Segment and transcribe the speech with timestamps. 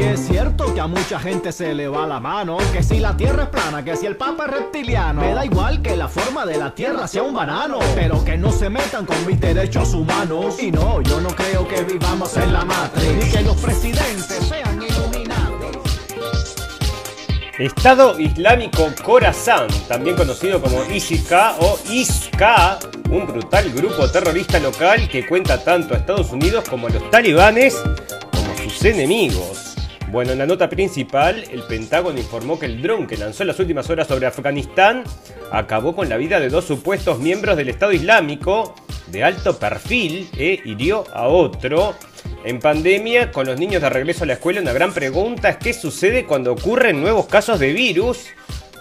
[0.00, 3.14] Y es cierto que a mucha gente se le va la mano, que si la
[3.14, 6.46] tierra es plana, que si el papa es reptiliano, me da igual que la forma
[6.46, 10.58] de la tierra sea un banano, pero que no se metan con mis derechos humanos.
[10.58, 14.82] Y no, yo no creo que vivamos en la matriz, ni que los presidentes sean
[14.82, 15.76] iluminados.
[17.58, 22.78] Estado Islámico Khorasan, también conocido como ISIK o ISKA,
[23.10, 27.76] un brutal grupo terrorista local que cuenta tanto a Estados Unidos como a los talibanes
[28.32, 29.69] como sus enemigos.
[30.10, 33.60] Bueno, en la nota principal, el Pentágono informó que el dron que lanzó en las
[33.60, 35.04] últimas horas sobre Afganistán
[35.52, 38.74] acabó con la vida de dos supuestos miembros del Estado Islámico
[39.06, 41.94] de alto perfil e hirió a otro.
[42.44, 45.72] En pandemia, con los niños de regreso a la escuela, una gran pregunta es qué
[45.72, 48.26] sucede cuando ocurren nuevos casos de virus.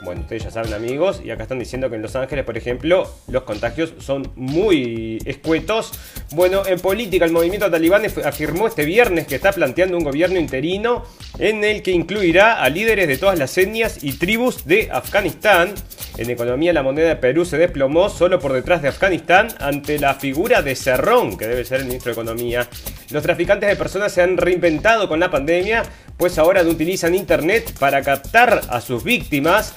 [0.01, 3.11] Bueno, ustedes ya saben amigos, y acá están diciendo que en Los Ángeles, por ejemplo,
[3.27, 5.91] los contagios son muy escuetos.
[6.31, 11.03] Bueno, en política el movimiento talibán afirmó este viernes que está planteando un gobierno interino
[11.38, 15.73] en el que incluirá a líderes de todas las etnias y tribus de Afganistán.
[16.17, 20.15] En economía la moneda de Perú se desplomó solo por detrás de Afganistán ante la
[20.15, 22.69] figura de Cerrón, que debe ser el ministro de Economía.
[23.11, 25.83] Los traficantes de personas se han reinventado con la pandemia,
[26.17, 29.75] pues ahora utilizan Internet para captar a sus víctimas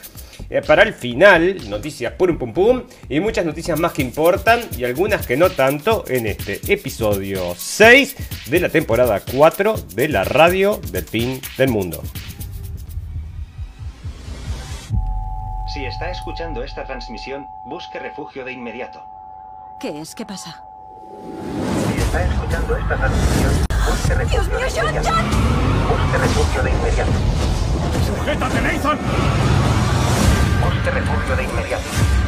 [0.53, 4.85] eh, para el final, noticias pum pum pum y muchas noticias más que importan y
[4.85, 10.79] algunas que no tanto en este episodio 6 de la temporada 4 de la radio
[10.91, 12.03] del fin del mundo.
[15.73, 19.03] Si está escuchando esta transmisión, busque refugio de inmediato.
[19.81, 20.15] ¿Qué es?
[20.15, 20.63] ¿Qué pasa?
[21.89, 23.53] Si está escuchando esta transmisión,
[23.89, 25.03] busque refugio ¡Dios mío, de John.
[25.03, 25.25] John!
[25.89, 27.13] Busque refugio de inmediato.
[28.07, 29.62] ¡Sujétate, Nathan!
[30.83, 32.22] Busque refugio de inmediato.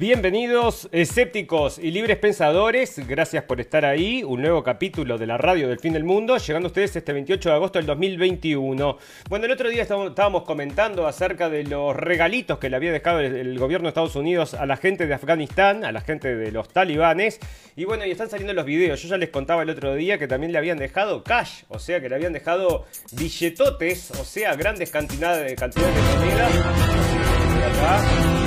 [0.00, 5.68] Bienvenidos escépticos y libres pensadores, gracias por estar ahí, un nuevo capítulo de la radio
[5.68, 8.96] del fin del mundo, llegando a ustedes este 28 de agosto del 2021.
[9.28, 13.58] Bueno, el otro día estábamos comentando acerca de los regalitos que le había dejado el,
[13.58, 17.38] gobierno de Estados Unidos a la gente de Afganistán, a la gente de los talibanes,
[17.76, 20.26] y bueno, y están saliendo los videos, yo ya les contaba el otro día que
[20.26, 24.90] también le habían dejado cash, o sea que le habían dejado billetotes, o sea, grandes
[24.90, 26.52] cantidades de, cantidades de monedas.
[27.76, 28.39] Acá.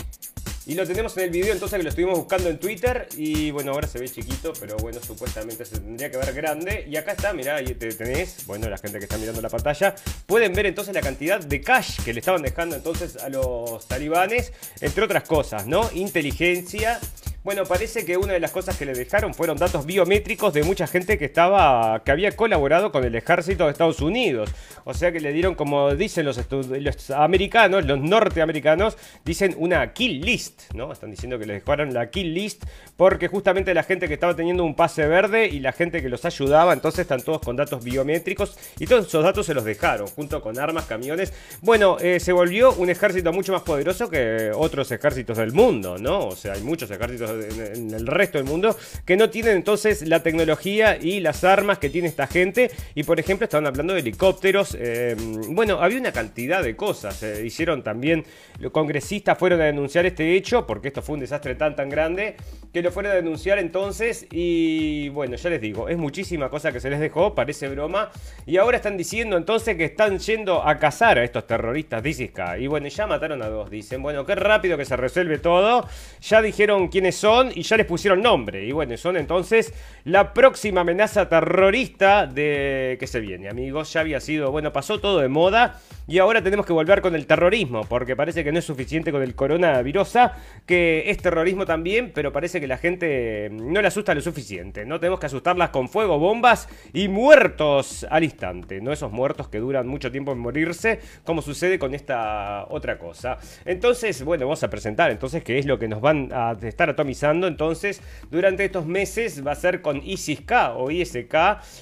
[0.66, 3.74] Y lo tenemos en el video entonces que lo estuvimos buscando en Twitter y bueno,
[3.74, 6.86] ahora se ve chiquito, pero bueno, supuestamente se tendría que ver grande.
[6.90, 9.94] Y acá está, mirá, ahí te tenés, bueno, la gente que está mirando la pantalla,
[10.26, 14.54] pueden ver entonces la cantidad de cash que le estaban dejando entonces a los talibanes,
[14.80, 15.90] entre otras cosas, ¿no?
[15.94, 17.00] Inteligencia.
[17.44, 20.88] Bueno, parece que una de las cosas que le dejaron fueron datos biométricos de mucha
[20.88, 24.50] gente que estaba que había colaborado con el ejército de Estados Unidos.
[24.86, 30.22] O sea que le dieron, como dicen los, los americanos, los norteamericanos, dicen una kill
[30.22, 30.94] list, ¿no?
[30.94, 32.64] Están diciendo que les dejaron la kill list
[32.96, 36.24] porque justamente la gente que estaba teniendo un pase verde y la gente que los
[36.24, 40.42] ayudaba, entonces están todos con datos biométricos y todos esos datos se los dejaron, junto
[40.42, 41.34] con armas, camiones.
[41.62, 46.28] Bueno, eh, se volvió un ejército mucho más poderoso que otros ejércitos del mundo, ¿no?
[46.28, 48.76] O sea, hay muchos ejércitos en, el resto del mundo
[49.06, 52.72] que no tienen entonces la tecnología y las armas que tiene esta gente.
[52.96, 54.78] Y por ejemplo, estaban hablando de helicópteros.
[54.80, 55.16] eh,
[55.50, 57.22] bueno, había una cantidad de cosas.
[57.24, 58.26] eh, hicieron también,
[58.60, 62.36] los congresistas fueron a denunciar este hecho porque esto fue un desastre tan tan grande
[62.74, 66.80] que lo fuera a denunciar entonces y bueno, ya les digo, es muchísima cosa que
[66.80, 68.10] se les dejó, parece broma,
[68.46, 72.58] y ahora están diciendo entonces que están yendo a cazar a estos terroristas de ISIS-K.
[72.58, 75.88] Y bueno, ya mataron a dos, dicen, bueno, qué rápido que se resuelve todo,
[76.22, 77.23] ya dijeron quiénes
[77.54, 79.72] y ya les pusieron nombre, y bueno, son entonces
[80.04, 85.20] la próxima amenaza terrorista de que se viene, amigos, ya había sido, bueno, pasó todo
[85.20, 88.66] de moda y ahora tenemos que volver con el terrorismo, porque parece que no es
[88.66, 90.14] suficiente con el coronavirus,
[90.66, 94.86] que es terrorismo también, pero parece que que la gente no le asusta lo suficiente.
[94.86, 98.80] No tenemos que asustarlas con fuego, bombas y muertos al instante.
[98.80, 103.38] No esos muertos que duran mucho tiempo en morirse, como sucede con esta otra cosa.
[103.66, 107.13] Entonces, bueno, vamos a presentar entonces qué es lo que nos van a estar atomizando.
[107.22, 108.02] Entonces,
[108.32, 111.36] durante estos meses va a ser con ISIS-K o ISK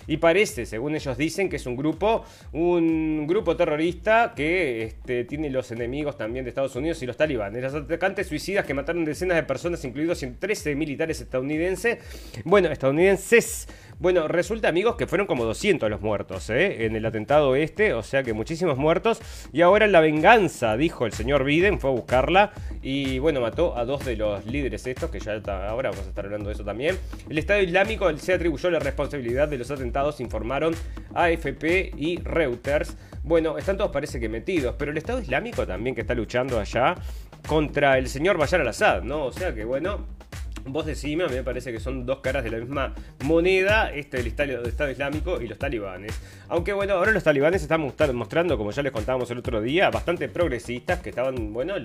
[0.07, 2.23] y parece, según ellos dicen, que es un grupo,
[2.53, 7.63] un grupo terrorista que este, tiene los enemigos también de Estados Unidos y los talibanes.
[7.63, 11.99] Los atacantes suicidas que mataron decenas de personas, incluidos en 13 militares estadounidenses.
[12.43, 13.67] Bueno, estadounidenses.
[14.01, 16.85] Bueno, resulta, amigos, que fueron como 200 los muertos ¿eh?
[16.85, 19.21] en el atentado este, o sea que muchísimos muertos.
[19.53, 22.51] Y ahora la venganza, dijo el señor Biden, fue a buscarla
[22.81, 25.33] y bueno, mató a dos de los líderes estos, que ya
[25.69, 26.97] ahora vamos a estar hablando de eso también.
[27.29, 30.73] El Estado Islámico se atribuyó la responsabilidad de los atentados, informaron
[31.13, 32.97] AFP y Reuters.
[33.21, 36.95] Bueno, están todos parece que metidos, pero el Estado Islámico también que está luchando allá
[37.47, 39.25] contra el señor Bashar al-Assad, ¿no?
[39.25, 40.07] O sea que bueno,
[40.65, 42.93] Vos decime, a me parece que son dos caras de la misma
[43.23, 46.19] moneda, este del Estado, Estado Islámico y los talibanes.
[46.49, 50.29] Aunque bueno, ahora los talibanes están mostrando, como ya les contábamos el otro día, bastante
[50.29, 51.75] progresistas que estaban, bueno,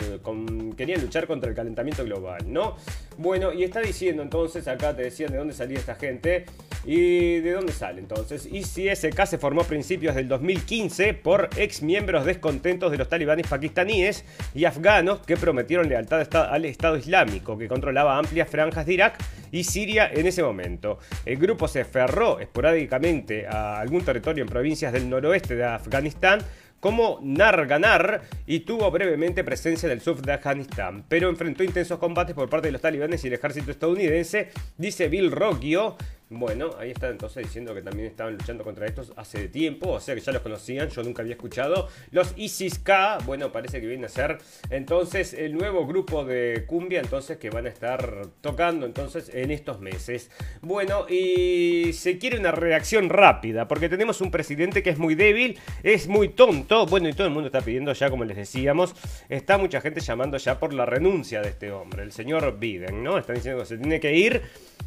[0.77, 2.77] querían luchar contra el calentamiento global, ¿no?
[3.19, 6.47] Bueno, y está diciendo entonces, acá te decían de dónde salía esta gente
[6.87, 8.47] y de dónde sale entonces.
[8.47, 14.25] Y se formó a principios del 2015 por ex miembros descontentos de los talibanes pakistaníes
[14.55, 19.19] y afganos que prometieron lealtad al Estado Islámico, que controlaba amplias franjas de Irak
[19.51, 20.99] y Siria en ese momento.
[21.25, 26.41] El grupo se aferró esporádicamente a algún territorio en provincias del noroeste de Afganistán
[26.81, 32.49] como Narganar y tuvo brevemente presencia del sur de Afganistán, pero enfrentó intensos combates por
[32.49, 35.97] parte de los talibanes y el ejército estadounidense, dice Bill Rockio,
[36.29, 40.17] bueno, ahí está entonces diciendo que también estaban luchando contra estos hace tiempo, o sea
[40.17, 41.89] que ya los conocían, yo nunca había escuchado.
[42.11, 44.39] Los ISIS-K, bueno, parece que viene a ser
[44.71, 49.81] entonces el nuevo grupo de cumbia, entonces que van a estar tocando entonces en estos
[49.81, 50.33] meses.
[50.63, 55.57] Bueno, y se quiere una reacción rápida, porque tenemos un presidente que es muy débil,
[55.85, 58.97] es muy tonto, bueno, y todo el mundo está pidiendo ya, como les decíamos,
[59.29, 63.17] está mucha gente llamando ya por la renuncia de este hombre, el señor Biden, ¿no?
[63.17, 64.43] Están diciendo que se tiene que ir.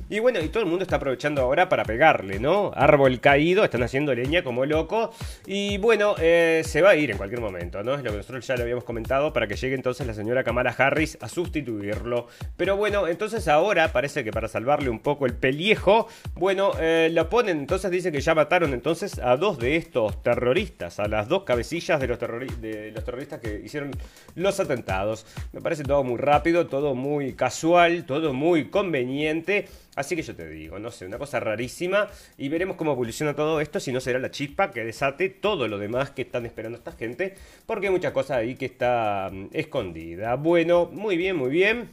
[0.09, 2.71] Y bueno, y todo el mundo está aprovechando ahora para pegarle, ¿no?
[2.75, 5.11] Árbol caído, están haciendo leña como loco.
[5.45, 7.95] Y bueno, eh, se va a ir en cualquier momento, ¿no?
[7.95, 10.73] Es lo que nosotros ya le habíamos comentado para que llegue entonces la señora Kamala
[10.77, 12.27] Harris a sustituirlo.
[12.57, 17.29] Pero bueno, entonces ahora parece que para salvarle un poco el pellejo, bueno, eh, lo
[17.29, 21.43] ponen, entonces dice que ya mataron entonces a dos de estos terroristas, a las dos
[21.43, 23.91] cabecillas de los terroristas que hicieron
[24.35, 25.25] los atentados.
[25.51, 29.67] Me parece todo muy rápido, todo muy casual, todo muy conveniente.
[29.99, 32.07] Así que yo te digo, no sé, una cosa rarísima
[32.37, 35.77] y veremos cómo evoluciona todo esto, si no será la chispa que desate todo lo
[35.77, 37.35] demás que están esperando esta gente,
[37.65, 40.35] porque hay muchas cosas ahí que está mm, escondida.
[40.35, 41.89] Bueno, muy bien, muy bien.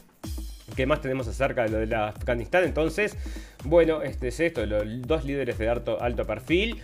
[0.77, 2.63] ¿Qué más tenemos acerca de lo de Afganistán?
[2.63, 3.17] Entonces,
[3.65, 6.81] bueno, este es esto, los dos líderes de alto, alto perfil.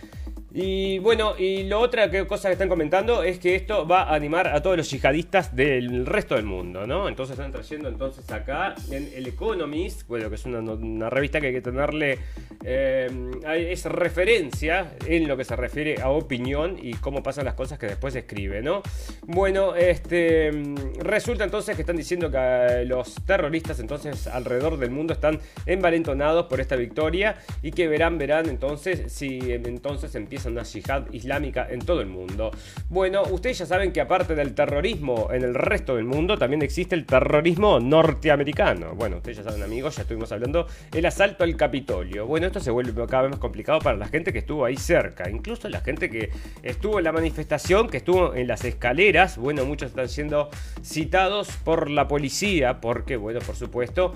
[0.55, 4.47] Y bueno, y lo otra cosa que están comentando es que esto va a animar
[4.49, 7.07] a todos los yihadistas del resto del mundo, ¿no?
[7.09, 11.53] Entonces están trayendo entonces acá en El Economist, bueno, que es una, revista que hay
[11.53, 12.19] que tenerle,
[12.63, 13.09] eh,
[13.47, 17.87] es referencia en lo que se refiere a opinión y cómo pasan las cosas que
[17.87, 18.83] después escribe, ¿no?
[19.23, 20.51] Bueno, este,
[20.99, 26.61] resulta entonces que están diciendo que los terroristas entonces alrededor del mundo están envalentonados por
[26.61, 32.01] esta victoria y que verán, verán entonces si entonces empieza una yihad islámica en todo
[32.01, 32.51] el mundo.
[32.89, 36.95] Bueno, ustedes ya saben que aparte del terrorismo en el resto del mundo, también existe
[36.95, 38.95] el terrorismo norteamericano.
[38.95, 42.25] Bueno, ustedes ya saben amigos, ya estuvimos hablando, el asalto al Capitolio.
[42.25, 45.29] Bueno, esto se vuelve cada vez más complicado para la gente que estuvo ahí cerca,
[45.29, 46.29] incluso la gente que
[46.61, 49.37] estuvo en la manifestación, que estuvo en las escaleras.
[49.37, 50.49] Bueno, muchos están siendo
[50.81, 54.13] citados por la policía, porque, bueno, por supuesto.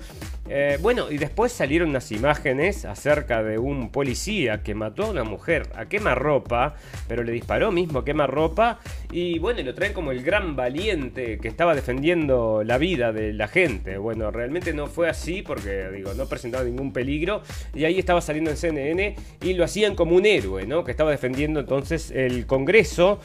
[0.48, 5.24] Eh, bueno, y después salieron unas imágenes acerca de un policía que mató a una
[5.24, 6.74] mujer a quemar ropa,
[7.06, 11.48] pero le disparó mismo quema ropa y bueno, lo traen como el gran valiente que
[11.48, 13.98] estaba defendiendo la vida de la gente.
[13.98, 17.42] Bueno, realmente no fue así porque digo, no presentaba ningún peligro
[17.74, 20.84] y ahí estaba saliendo en CNN y lo hacían como un héroe, ¿no?
[20.84, 23.20] Que estaba defendiendo entonces el Congreso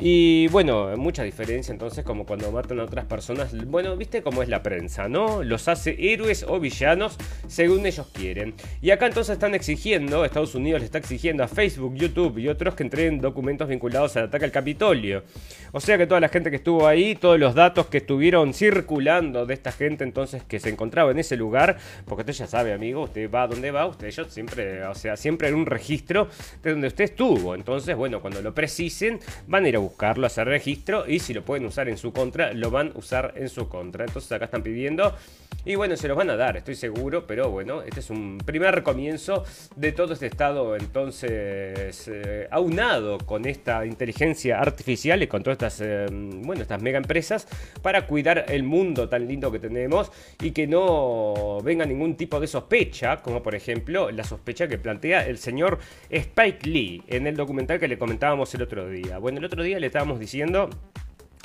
[0.00, 3.54] Y bueno, mucha diferencia entonces como cuando matan a otras personas.
[3.66, 5.42] Bueno, viste cómo es la prensa, ¿no?
[5.42, 8.54] Los hace héroes o villanos según ellos quieren.
[8.82, 12.74] Y acá entonces están exigiendo, Estados Unidos le está exigiendo a Facebook, YouTube y otros
[12.74, 15.22] que entreguen documentos vinculados al ataque al Capitolio.
[15.72, 19.46] O sea que toda la gente que estuvo ahí, todos los datos que estuvieron circulando
[19.46, 23.02] de esta gente entonces que se encontraba en ese lugar, porque usted ya sabe, amigo,
[23.02, 26.28] usted va a donde va, usted ellos siempre, o sea, siempre en un registro
[26.62, 27.54] de donde usted estuvo.
[27.54, 31.44] Entonces, bueno, cuando lo precisen, van a ir a buscarlo, hacer registro y si lo
[31.44, 34.04] pueden usar en su contra, lo van a usar en su contra.
[34.04, 35.14] Entonces acá están pidiendo
[35.66, 38.82] y bueno, se los van a dar, estoy seguro, pero bueno, este es un primer
[38.82, 39.44] comienzo
[39.76, 45.80] de todo este estado entonces eh, aunado con esta inteligencia artificial y con todas estas,
[45.80, 47.48] eh, bueno, estas mega empresas
[47.80, 50.12] para cuidar el mundo tan lindo que tenemos
[50.42, 55.26] y que no venga ningún tipo de sospecha, como por ejemplo la sospecha que plantea
[55.26, 55.78] el señor
[56.10, 59.16] Spike Lee en el documental que le comentábamos el otro día.
[59.16, 60.68] Bueno, el otro le estábamos diciendo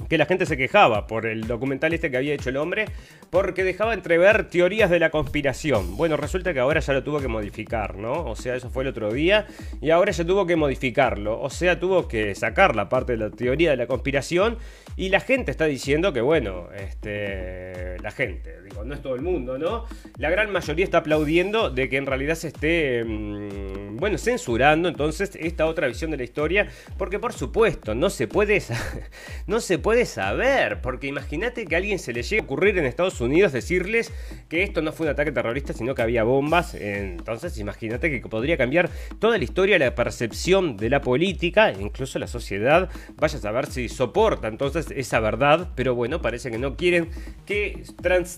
[0.07, 2.85] que la gente se quejaba por el documental este que había hecho el hombre,
[3.29, 5.97] porque dejaba entrever teorías de la conspiración.
[5.97, 8.25] Bueno, resulta que ahora ya lo tuvo que modificar, ¿no?
[8.25, 9.47] O sea, eso fue el otro día,
[9.81, 11.39] y ahora ya tuvo que modificarlo.
[11.41, 14.57] O sea, tuvo que sacar la parte de la teoría de la conspiración,
[14.95, 19.21] y la gente está diciendo que, bueno, este, la gente, digo, no es todo el
[19.21, 19.85] mundo, ¿no?
[20.17, 25.37] La gran mayoría está aplaudiendo de que en realidad se esté, mm, bueno, censurando entonces
[25.39, 28.61] esta otra visión de la historia, porque por supuesto, no se puede,
[29.47, 32.77] no se puede puede saber, porque imagínate que a alguien se le llegue a ocurrir
[32.77, 34.13] en Estados Unidos decirles
[34.48, 36.75] que esto no fue un ataque terrorista, sino que había bombas.
[36.75, 42.27] Entonces, imagínate que podría cambiar toda la historia, la percepción de la política, incluso la
[42.27, 42.88] sociedad.
[43.15, 47.10] Vaya a saber si soporta entonces esa verdad, pero bueno, parece que no quieren
[47.48, 47.81] que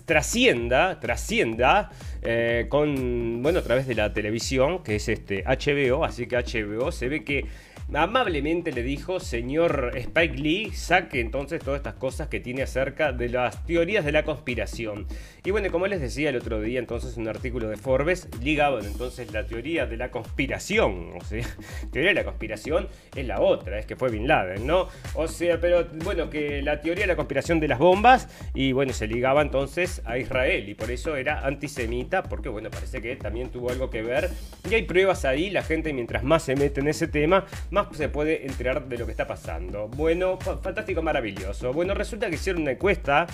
[0.05, 1.91] trascienda, trascienda
[2.21, 6.93] eh, con, bueno, a través de la televisión, que es este HBO, así que HBO
[6.93, 7.45] se ve que
[7.93, 13.29] amablemente le dijo, señor Spike Lee, saque entonces todas estas cosas que tiene acerca de
[13.29, 15.07] las teorías de la conspiración.
[15.43, 19.31] Y bueno, como les decía el otro día, entonces un artículo de Forbes ligaban entonces
[19.33, 21.13] la teoría de la conspiración.
[21.19, 21.45] O sea,
[21.91, 24.87] teoría de la conspiración es la otra, es que fue Bin Laden, ¿no?
[25.15, 28.93] O sea, pero bueno, que la teoría de la conspiración de las bombas, y bueno,
[28.93, 33.49] se ligaba entonces a Israel, y por eso era antisemita, porque bueno, parece que también
[33.49, 34.29] tuvo algo que ver.
[34.69, 38.09] Y hay pruebas ahí, la gente mientras más se mete en ese tema, más se
[38.09, 39.87] puede enterar de lo que está pasando.
[39.87, 41.73] Bueno, fantástico, maravilloso.
[41.73, 43.27] Bueno, resulta que hicieron una encuesta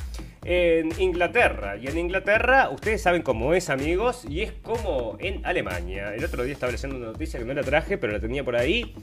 [0.43, 1.77] en Inglaterra.
[1.77, 6.13] Y en Inglaterra, ustedes saben cómo es, amigos, y es como en Alemania.
[6.15, 8.55] El otro día estaba leyendo una noticia que no la traje, pero la tenía por
[8.55, 8.93] ahí.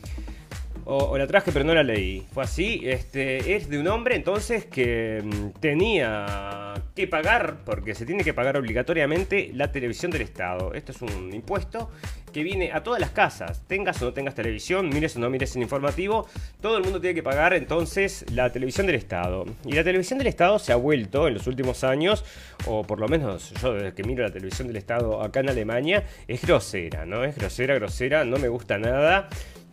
[0.86, 2.26] O, la traje pero no la leí.
[2.32, 2.80] Fue así.
[2.84, 8.34] Este, es de un hombre entonces que mm, tenía que pagar, porque se tiene que
[8.34, 10.74] pagar obligatoriamente la televisión del Estado.
[10.74, 11.90] Esto es un impuesto
[12.34, 13.62] que viene a todas las casas.
[13.66, 16.26] Tengas o no tengas televisión, mires o no mires el informativo,
[16.60, 19.46] todo el mundo tiene que pagar entonces la televisión del Estado.
[19.64, 22.24] Y la televisión del Estado se ha vuelto en los últimos años,
[22.66, 26.04] o por lo menos yo desde que miro la televisión del Estado acá en Alemania,
[26.26, 27.22] es grosera, ¿no?
[27.22, 29.28] Es grosera, grosera, no me gusta nada.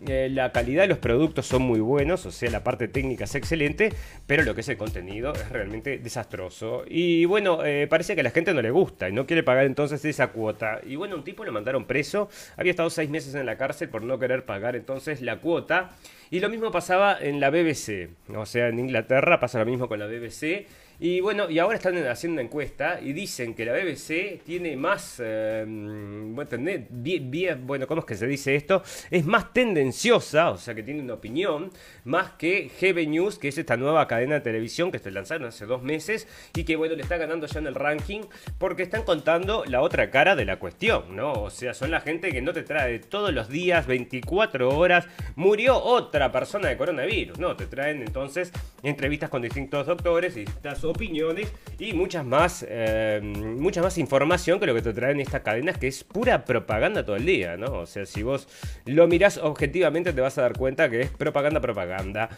[0.07, 3.35] Eh, la calidad de los productos son muy buenos, o sea, la parte técnica es
[3.35, 3.93] excelente,
[4.25, 6.83] pero lo que es el contenido es realmente desastroso.
[6.87, 9.65] Y bueno, eh, parece que a la gente no le gusta y no quiere pagar
[9.65, 10.81] entonces esa cuota.
[10.87, 14.01] Y bueno, un tipo lo mandaron preso, había estado seis meses en la cárcel por
[14.01, 15.91] no querer pagar entonces la cuota.
[16.31, 19.99] Y lo mismo pasaba en la BBC, o sea, en Inglaterra pasa lo mismo con
[19.99, 20.65] la BBC.
[21.03, 25.15] Y bueno, y ahora están haciendo una encuesta y dicen que la BBC tiene más,
[25.17, 28.83] eh, bueno, ¿cómo es que se dice esto?
[29.09, 31.71] Es más tendenciosa, o sea que tiene una opinión,
[32.03, 35.65] más que GB News, que es esta nueva cadena de televisión que se lanzaron hace
[35.65, 38.21] dos meses y que bueno, le está ganando ya en el ranking
[38.59, 41.33] porque están contando la otra cara de la cuestión, ¿no?
[41.33, 45.81] O sea, son la gente que no te trae todos los días, 24 horas, murió
[45.81, 47.55] otra persona de coronavirus, ¿no?
[47.55, 48.51] Te traen entonces
[48.83, 54.67] entrevistas con distintos doctores y distintas opiniones y muchas más, eh, mucha más información que
[54.67, 57.79] lo que te traen estas cadenas, que es pura propaganda todo el día, ¿no?
[57.79, 58.47] O sea, si vos
[58.85, 62.29] lo mirás objetivamente te vas a dar cuenta que es propaganda, propaganda.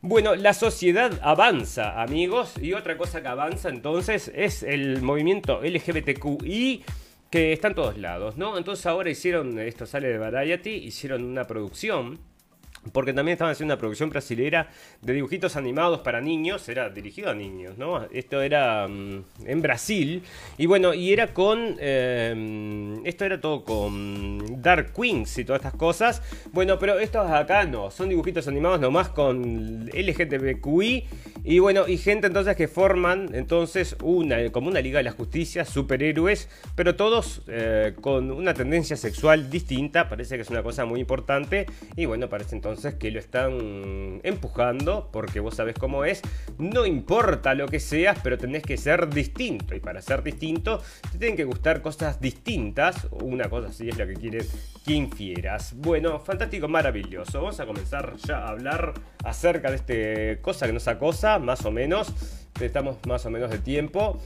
[0.00, 6.84] Bueno, la sociedad avanza, amigos, y otra cosa que avanza entonces es el movimiento LGBTQI
[7.30, 8.58] que está en todos lados, ¿no?
[8.58, 12.18] Entonces ahora hicieron, esto sale de Variety, hicieron una producción
[12.90, 14.68] porque también estaban haciendo una producción brasilera
[15.00, 18.06] de dibujitos animados para niños, era dirigido a niños, ¿no?
[18.10, 20.22] Esto era mm, en Brasil,
[20.58, 25.78] y bueno, y era con, eh, esto era todo con Dark Queens y todas estas
[25.78, 26.22] cosas,
[26.52, 31.06] bueno, pero estos acá no, son dibujitos animados nomás con LGTBQI,
[31.44, 35.64] y bueno, y gente entonces que forman entonces una, como una Liga de la Justicia,
[35.64, 40.98] superhéroes, pero todos eh, con una tendencia sexual distinta, parece que es una cosa muy
[41.00, 46.22] importante, y bueno, parece entonces entonces que lo están empujando, porque vos sabés cómo es,
[46.58, 51.18] no importa lo que seas, pero tenés que ser distinto, y para ser distinto te
[51.18, 54.44] tienen que gustar cosas distintas, una cosa así es la que quiere
[54.84, 55.74] quien fieras.
[55.76, 60.88] Bueno, fantástico, maravilloso, vamos a comenzar ya a hablar acerca de este cosa que nos
[60.88, 62.12] acosa, más o menos,
[62.60, 64.20] estamos más o menos de tiempo.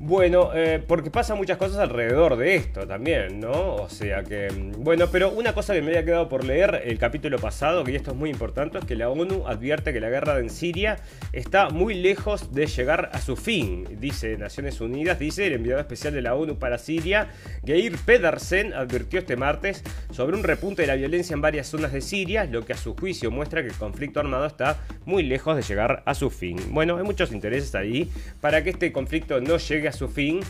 [0.00, 3.76] Bueno, eh, porque pasa muchas cosas alrededor de esto también, ¿no?
[3.76, 4.48] O sea que,
[4.78, 8.10] bueno, pero una cosa que me había quedado por leer el capítulo pasado, que esto
[8.10, 10.98] es muy importante, es que la ONU advierte que la guerra en Siria
[11.32, 16.12] está muy lejos de llegar a su fin, dice Naciones Unidas, dice el enviado especial
[16.12, 17.28] de la ONU para Siria,
[17.64, 22.00] Geir Pedersen, advirtió este martes sobre un repunte de la violencia en varias zonas de
[22.00, 25.62] Siria, lo que a su juicio muestra que el conflicto armado está muy lejos de
[25.62, 26.58] llegar a su fin.
[26.70, 28.10] Bueno, hay muchos intereses ahí
[28.40, 30.40] para que este conflicto no llegue a su fin.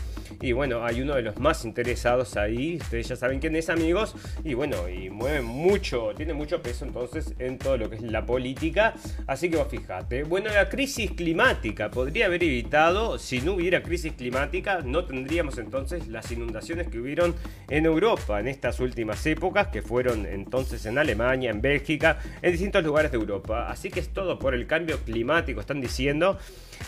[0.41, 2.77] Y bueno, hay uno de los más interesados ahí.
[2.81, 4.15] Ustedes ya saben quién es, amigos.
[4.43, 8.25] Y bueno, y mueve mucho, tiene mucho peso entonces en todo lo que es la
[8.25, 8.93] política.
[9.27, 10.23] Así que vos fijate.
[10.23, 16.07] Bueno, la crisis climática podría haber evitado, si no hubiera crisis climática, no tendríamos entonces
[16.07, 17.35] las inundaciones que hubieron
[17.69, 22.83] en Europa en estas últimas épocas, que fueron entonces en Alemania, en Bélgica, en distintos
[22.83, 23.69] lugares de Europa.
[23.69, 26.37] Así que es todo por el cambio climático, están diciendo.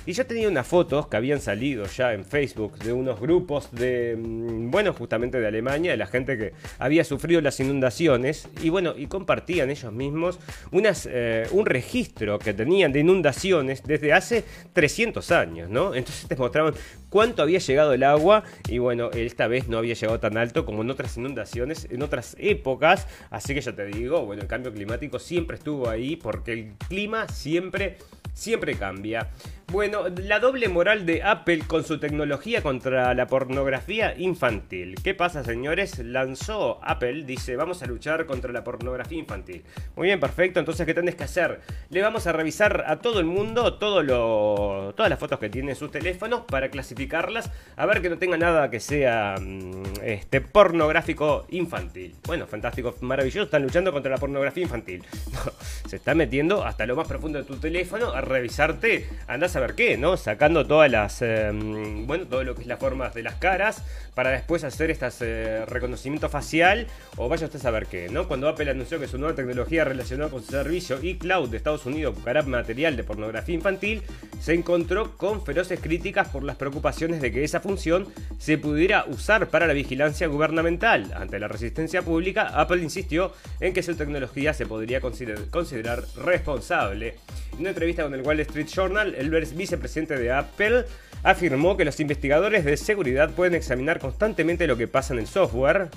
[0.06, 4.16] Y yo tenía unas fotos que habían salido ya en Facebook de unos grupos de,
[4.18, 8.48] mm, bueno, justamente de Alemania, de la gente que había sufrido las inundaciones.
[8.62, 10.40] Y bueno, y compartían ellos mismos
[10.72, 15.94] unas, eh, un registro que tenían de inundaciones desde hace 300 años, ¿no?
[15.96, 16.74] Entonces te mostraban
[17.10, 20.82] cuánto había llegado el agua y bueno, esta vez no había llegado tan alto como
[20.82, 23.08] en otras inundaciones, en otras épocas.
[23.30, 27.28] Así que ya te digo, bueno, el cambio climático siempre estuvo ahí porque el clima
[27.28, 27.98] siempre
[28.38, 29.30] siempre cambia.
[29.70, 34.96] Bueno, la doble moral de Apple con su tecnología contra la pornografía infantil.
[35.04, 36.00] ¿Qué pasa, señores?
[36.00, 39.66] Lanzó Apple, dice, vamos a luchar contra la pornografía infantil.
[39.98, 40.62] Muy bien, perfecto.
[40.62, 41.60] Entonces, ¿qué tenés que hacer?
[41.90, 45.72] Le vamos a revisar a todo el mundo todo lo, todas las fotos que tiene
[45.72, 50.40] en sus teléfonos para clasificarlas, a ver que no tenga nada que sea mm, este,
[50.40, 52.16] pornográfico infantil.
[52.26, 53.44] Bueno, fantástico, maravilloso.
[53.44, 55.04] Están luchando contra la pornografía infantil.
[55.90, 59.10] se está metiendo hasta lo más profundo de tu teléfono a revisarte.
[59.28, 60.18] Andás a ver qué, ¿no?
[60.18, 64.32] Sacando todas las, em, bueno, todo lo que es las formas de las caras para
[64.32, 68.28] después hacer este reconocimiento facial o vaya usted a saber qué, ¿no?
[68.28, 72.16] Cuando Apple anunció que su nueva tecnología relacionada con su servicio eCloud de Estados Unidos
[72.16, 74.04] buscará material de pornografía infantil,
[74.42, 79.48] se encontró con feroces críticas por las preocupaciones de que esa función se pudiera usar
[79.50, 81.14] para la vigilancia gubernamental.
[81.16, 87.16] Ante la resistencia pública, Apple insistió en que su tecnología se podría considerar responsable.
[87.58, 90.86] En una entrevista con el Wall Street Journal, el vicepresidente de Apple
[91.24, 95.88] afirmó que los investigadores de seguridad pueden examinar constantemente lo que pasa en el software.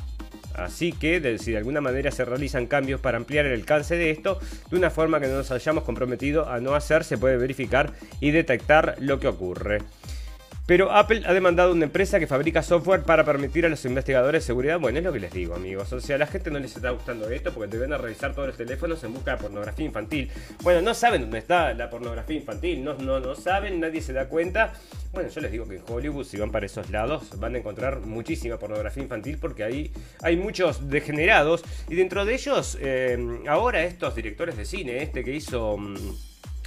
[0.55, 4.40] Así que si de alguna manera se realizan cambios para ampliar el alcance de esto,
[4.70, 8.31] de una forma que no nos hayamos comprometido a no hacer, se puede verificar y
[8.31, 9.81] detectar lo que ocurre.
[10.71, 14.47] Pero Apple ha demandado una empresa que fabrica software para permitir a los investigadores de
[14.47, 14.79] seguridad.
[14.79, 15.93] Bueno, es lo que les digo, amigos.
[15.93, 18.37] O sea, a la gente no les está gustando esto porque te van a revisar
[18.37, 20.31] todos los teléfonos en busca de pornografía infantil.
[20.63, 22.85] Bueno, no saben dónde está la pornografía infantil.
[22.85, 24.73] No, no, no saben, nadie se da cuenta.
[25.13, 27.99] Bueno, yo les digo que en Hollywood, si van para esos lados, van a encontrar
[28.03, 29.91] muchísima pornografía infantil porque ahí
[30.23, 31.65] hay muchos degenerados.
[31.89, 35.77] Y dentro de ellos, eh, ahora estos directores de cine, este que hizo.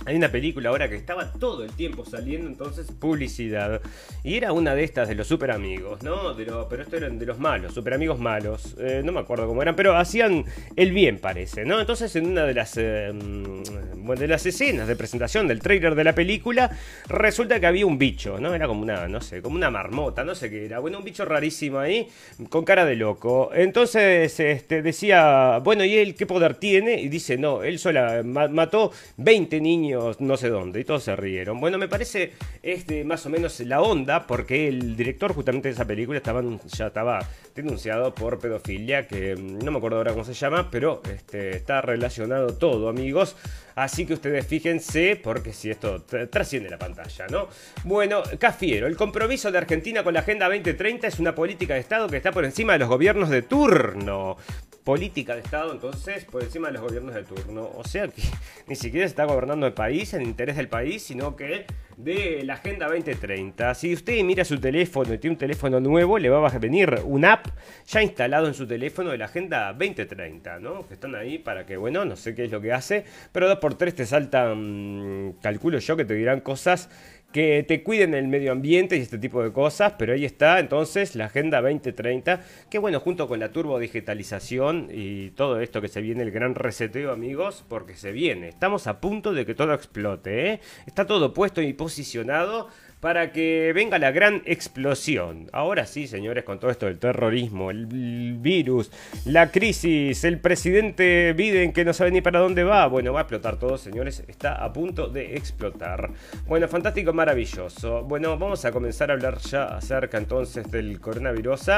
[0.05, 3.81] Hay una película ahora que estaba todo el tiempo saliendo entonces publicidad.
[4.23, 6.33] Y era una de estas de los super amigos, ¿no?
[6.33, 8.75] De pero esto eran de los malos, super amigos malos.
[8.79, 11.79] Eh, no me acuerdo cómo eran, pero hacían el bien, parece, ¿no?
[11.79, 16.13] Entonces en una de las, eh, de las escenas de presentación del trailer de la
[16.13, 16.71] película,
[17.07, 18.53] resulta que había un bicho, ¿no?
[18.53, 20.79] Era como una, no sé, como una marmota, no sé qué era.
[20.79, 22.09] Bueno, un bicho rarísimo ahí,
[22.49, 23.51] con cara de loco.
[23.53, 26.99] Entonces este, decía, bueno, ¿y él qué poder tiene?
[26.99, 31.59] Y dice, no, él sola mató 20 niños no sé dónde, y todos se rieron.
[31.59, 35.85] Bueno, me parece este, más o menos la onda, porque el director justamente de esa
[35.85, 40.33] película estaba, ya estaba denunciado por pedofilia, que mm, no me acuerdo ahora cómo se
[40.33, 43.35] llama, pero este, está relacionado todo, amigos.
[43.75, 47.47] Así que ustedes fíjense, porque si esto trasciende la pantalla, ¿no?
[47.83, 52.07] Bueno, Cafiero, el compromiso de Argentina con la Agenda 2030 es una política de Estado
[52.07, 54.37] que está por encima de los gobiernos de turno
[54.83, 57.69] política de Estado, entonces, por encima de los gobiernos de turno.
[57.75, 58.21] O sea que
[58.67, 61.65] ni siquiera se está gobernando el país, en interés del país, sino que
[61.97, 63.73] de la Agenda 2030.
[63.75, 67.25] Si usted mira su teléfono y tiene un teléfono nuevo, le va a venir un
[67.25, 67.47] app
[67.87, 70.85] ya instalado en su teléfono de la Agenda 2030, ¿no?
[70.87, 73.59] Que están ahí para que, bueno, no sé qué es lo que hace, pero dos
[73.59, 76.89] por tres te saltan, calculo yo, que te dirán cosas
[77.33, 81.15] que te cuiden el medio ambiente y este tipo de cosas, pero ahí está entonces
[81.15, 85.99] la Agenda 2030, que bueno, junto con la turbo digitalización y todo esto que se
[85.99, 90.51] viene, el gran reseteo amigos, porque se viene, estamos a punto de que todo explote,
[90.51, 90.59] ¿eh?
[90.85, 92.69] está todo puesto y posicionado
[93.03, 95.49] para que venga la gran explosión.
[95.51, 98.91] Ahora sí, señores, con todo esto del terrorismo, el virus,
[99.25, 103.23] la crisis, el presidente Biden que no sabe ni para dónde va, bueno, va a
[103.23, 106.11] explotar todo, señores, está a punto de explotar.
[106.47, 108.03] Bueno, fantástico, maravilloso.
[108.03, 111.71] Bueno, vamos a comenzar a hablar ya acerca entonces del coronavirus.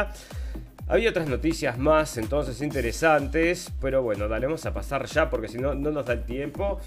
[0.88, 5.58] Había otras noticias más entonces interesantes, pero bueno, dale, vamos a pasar ya porque si
[5.58, 6.80] no, no nos da el tiempo.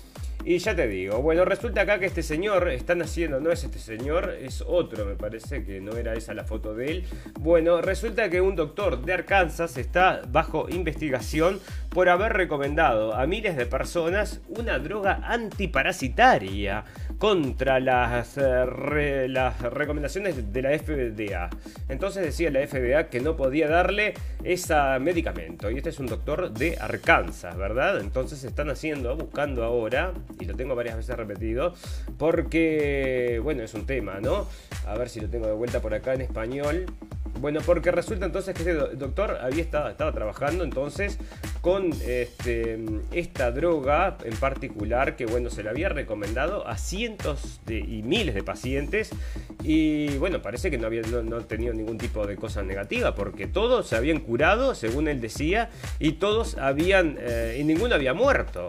[0.49, 3.79] Y ya te digo, bueno, resulta acá que este señor, están haciendo, no es este
[3.79, 7.05] señor, es otro, me parece que no era esa la foto de él.
[7.39, 13.59] Bueno, resulta que un doctor de Arkansas está bajo investigación por haber recomendado a miles
[13.59, 16.83] de personas una droga antiparasitaria
[17.19, 21.51] contra las, eh, las recomendaciones de la FDA.
[21.89, 25.71] Entonces decía la FDA que no podía darle ese medicamento.
[25.71, 28.01] Y este es un doctor de Arkansas, ¿verdad?
[28.01, 31.75] Entonces están haciendo, buscando ahora y lo tengo varias veces repetido,
[32.19, 34.47] porque, bueno, es un tema, ¿no?
[34.87, 36.87] A ver si lo tengo de vuelta por acá en español.
[37.41, 41.19] Bueno, porque resulta entonces que este doctor había estado, estaba trabajando entonces
[41.61, 42.79] con este,
[43.13, 46.77] esta droga en particular que bueno se le había recomendado a
[47.09, 49.11] cientos y miles de pacientes
[49.63, 53.89] y bueno parece que no había no, tenido ningún tipo de cosa negativa porque todos
[53.89, 58.69] se habían curado según él decía y todos habían eh, y ninguno había muerto.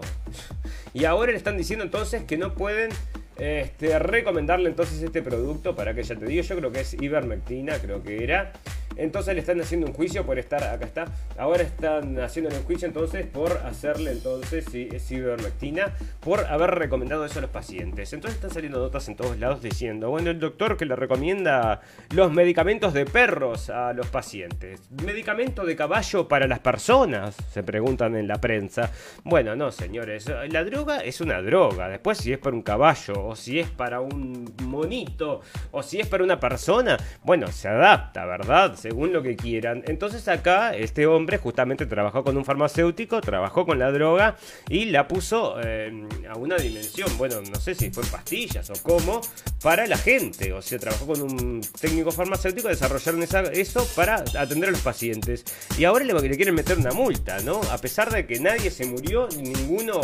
[0.94, 2.92] Y ahora le están diciendo entonces que no pueden
[3.40, 7.80] este, recomendarle entonces este producto para que ya te digo, yo creo que es ivermectina,
[7.80, 8.52] creo que era.
[8.96, 11.06] Entonces le están haciendo un juicio por estar, acá está,
[11.38, 17.24] ahora están haciendo un juicio entonces por hacerle entonces si es ivermectina, por haber recomendado
[17.24, 18.12] eso a los pacientes.
[18.12, 21.80] Entonces están saliendo notas en todos lados diciendo, bueno, el doctor que le recomienda
[22.14, 24.82] los medicamentos de perros a los pacientes.
[25.06, 27.38] ¿Medicamento de caballo para las personas?
[27.54, 28.92] Se preguntan en la prensa.
[29.24, 31.88] Bueno, no, señores, la droga es una droga.
[31.88, 36.08] Después si es para un caballo, o si es para un monito, o si es
[36.08, 38.76] para una persona, bueno, se adapta, ¿verdad?
[38.76, 39.84] según lo que quieran.
[39.88, 44.36] Entonces acá este hombre justamente trabajó con un farmacéutico, trabajó con la droga
[44.68, 48.74] y la puso eh, a una dimensión, bueno, no sé si fue en pastillas o
[48.84, 49.22] cómo,
[49.62, 50.54] para la gente.
[50.54, 55.46] O sea, trabajó con un técnico farmacéutico, desarrollaron eso para atender a los pacientes.
[55.78, 57.62] Y ahora le, le, quieren meter una multa, ¿no?
[57.72, 60.00] A pesar de que nadie se murió, ninguno,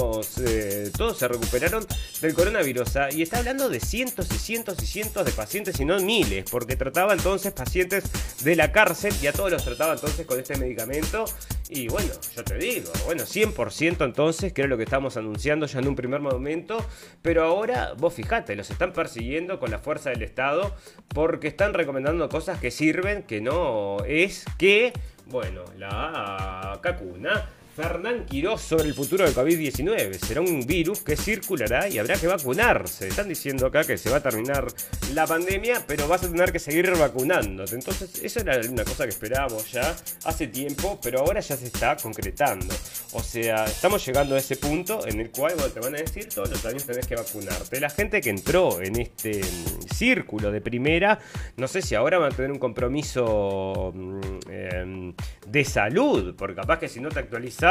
[0.97, 1.85] todos se recuperaron
[2.21, 2.97] del coronavirus.
[3.15, 6.75] Y está hablando de cientos y cientos y cientos de pacientes, y no miles, porque
[6.75, 8.03] trataba entonces pacientes
[8.43, 11.23] de la cárcel y a todos los trataba entonces con este medicamento.
[11.69, 15.79] Y bueno, yo te digo, bueno, 100% entonces, que era lo que estábamos anunciando ya
[15.79, 16.85] en un primer momento.
[17.21, 20.75] Pero ahora, vos fijate, los están persiguiendo con la fuerza del Estado
[21.07, 24.91] porque están recomendando cosas que sirven, que no es que,
[25.27, 30.13] bueno, la cacuna Fernán Quirós sobre el futuro del COVID-19.
[30.13, 33.09] Será un virus que circulará y habrá que vacunarse.
[33.09, 34.65] Están diciendo acá que se va a terminar
[35.13, 37.75] la pandemia, pero vas a tener que seguir vacunándote.
[37.75, 41.97] Entonces, eso era una cosa que esperábamos ya hace tiempo, pero ahora ya se está
[41.97, 42.73] concretando.
[43.11, 46.49] O sea, estamos llegando a ese punto en el cual te van a decir todos
[46.49, 47.81] los años tenés que vacunarte.
[47.81, 51.19] La gente que entró en este mm, círculo de primera,
[51.57, 55.13] no sé si ahora van a tener un compromiso mm, em,
[55.45, 57.64] de salud, porque capaz que si no te actualizas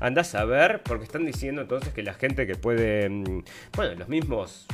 [0.00, 4.08] andás a ver, porque están diciendo entonces que la gente que puede, mm, bueno, los
[4.08, 4.66] mismos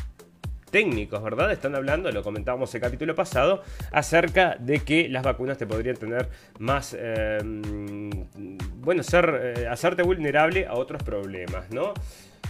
[0.74, 1.52] técnicos, ¿verdad?
[1.52, 6.28] Están hablando, lo comentábamos el capítulo pasado, acerca de que las vacunas te podrían tener
[6.58, 8.10] más, em,
[8.80, 11.94] bueno, ser, eh, hacerte vulnerable a otros problemas, ¿no?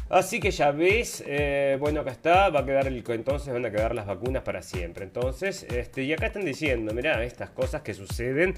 [0.09, 3.71] Así que ya ves, eh, bueno, acá está, va a quedar el, entonces van a
[3.71, 5.05] quedar las vacunas para siempre.
[5.05, 8.55] Entonces, este, y acá están diciendo, mira, estas cosas que suceden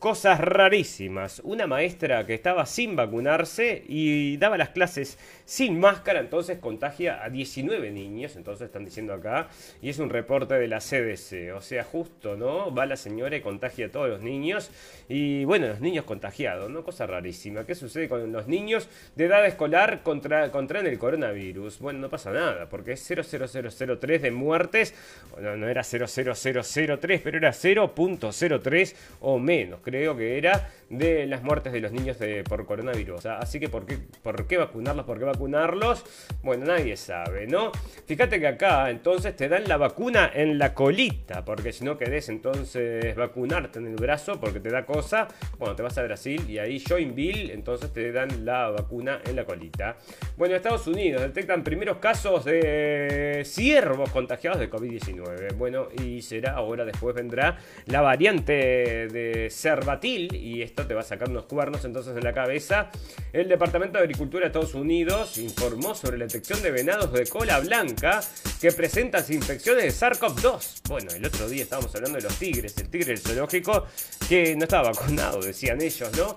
[0.00, 1.42] Cosas rarísimas.
[1.44, 7.28] Una maestra que estaba sin vacunarse y daba las clases sin máscara, entonces contagia a
[7.28, 9.48] 19 niños, entonces están diciendo acá,
[9.82, 11.54] y es un reporte de la CDC.
[11.54, 12.74] O sea, justo, ¿no?
[12.74, 14.70] Va la señora y contagia a todos los niños.
[15.06, 16.82] Y bueno, los niños contagiados, ¿no?
[16.82, 17.66] Cosa rarísima.
[17.66, 21.78] ¿Qué sucede con los niños de edad escolar contra, el coronavirus?
[21.78, 24.94] Bueno, no pasa nada, porque es 00003 de muertes.
[25.32, 31.72] Bueno, no era 00003, pero era 0.03 o menos creo que era, de las muertes
[31.72, 33.26] de los niños de, por coronavirus.
[33.26, 35.04] Así que, ¿por qué, ¿por qué vacunarlos?
[35.04, 36.04] ¿Por qué vacunarlos?
[36.42, 37.72] Bueno, nadie sabe, ¿no?
[38.06, 42.28] Fíjate que acá entonces te dan la vacuna en la colita, porque si no querés
[42.28, 46.58] entonces vacunarte en el brazo porque te da cosa, bueno, te vas a Brasil y
[46.58, 49.96] ahí Joinville, entonces te dan la vacuna en la colita.
[50.36, 55.54] Bueno, Estados Unidos detectan primeros casos de ciervos contagiados de COVID-19.
[55.56, 59.50] Bueno, y será ahora después vendrá la variante de
[59.80, 62.90] cervatil y esto te va a sacar unos cuernos entonces en la cabeza.
[63.32, 67.58] El Departamento de Agricultura de Estados Unidos informó sobre la detección de venados de cola
[67.60, 68.20] blanca
[68.60, 70.82] que presentan infecciones de SARS-CoV-2.
[70.88, 73.86] Bueno, el otro día estábamos hablando de los tigres, el tigre del zoológico
[74.28, 76.36] que no estaba vacunado, decían ellos, ¿no?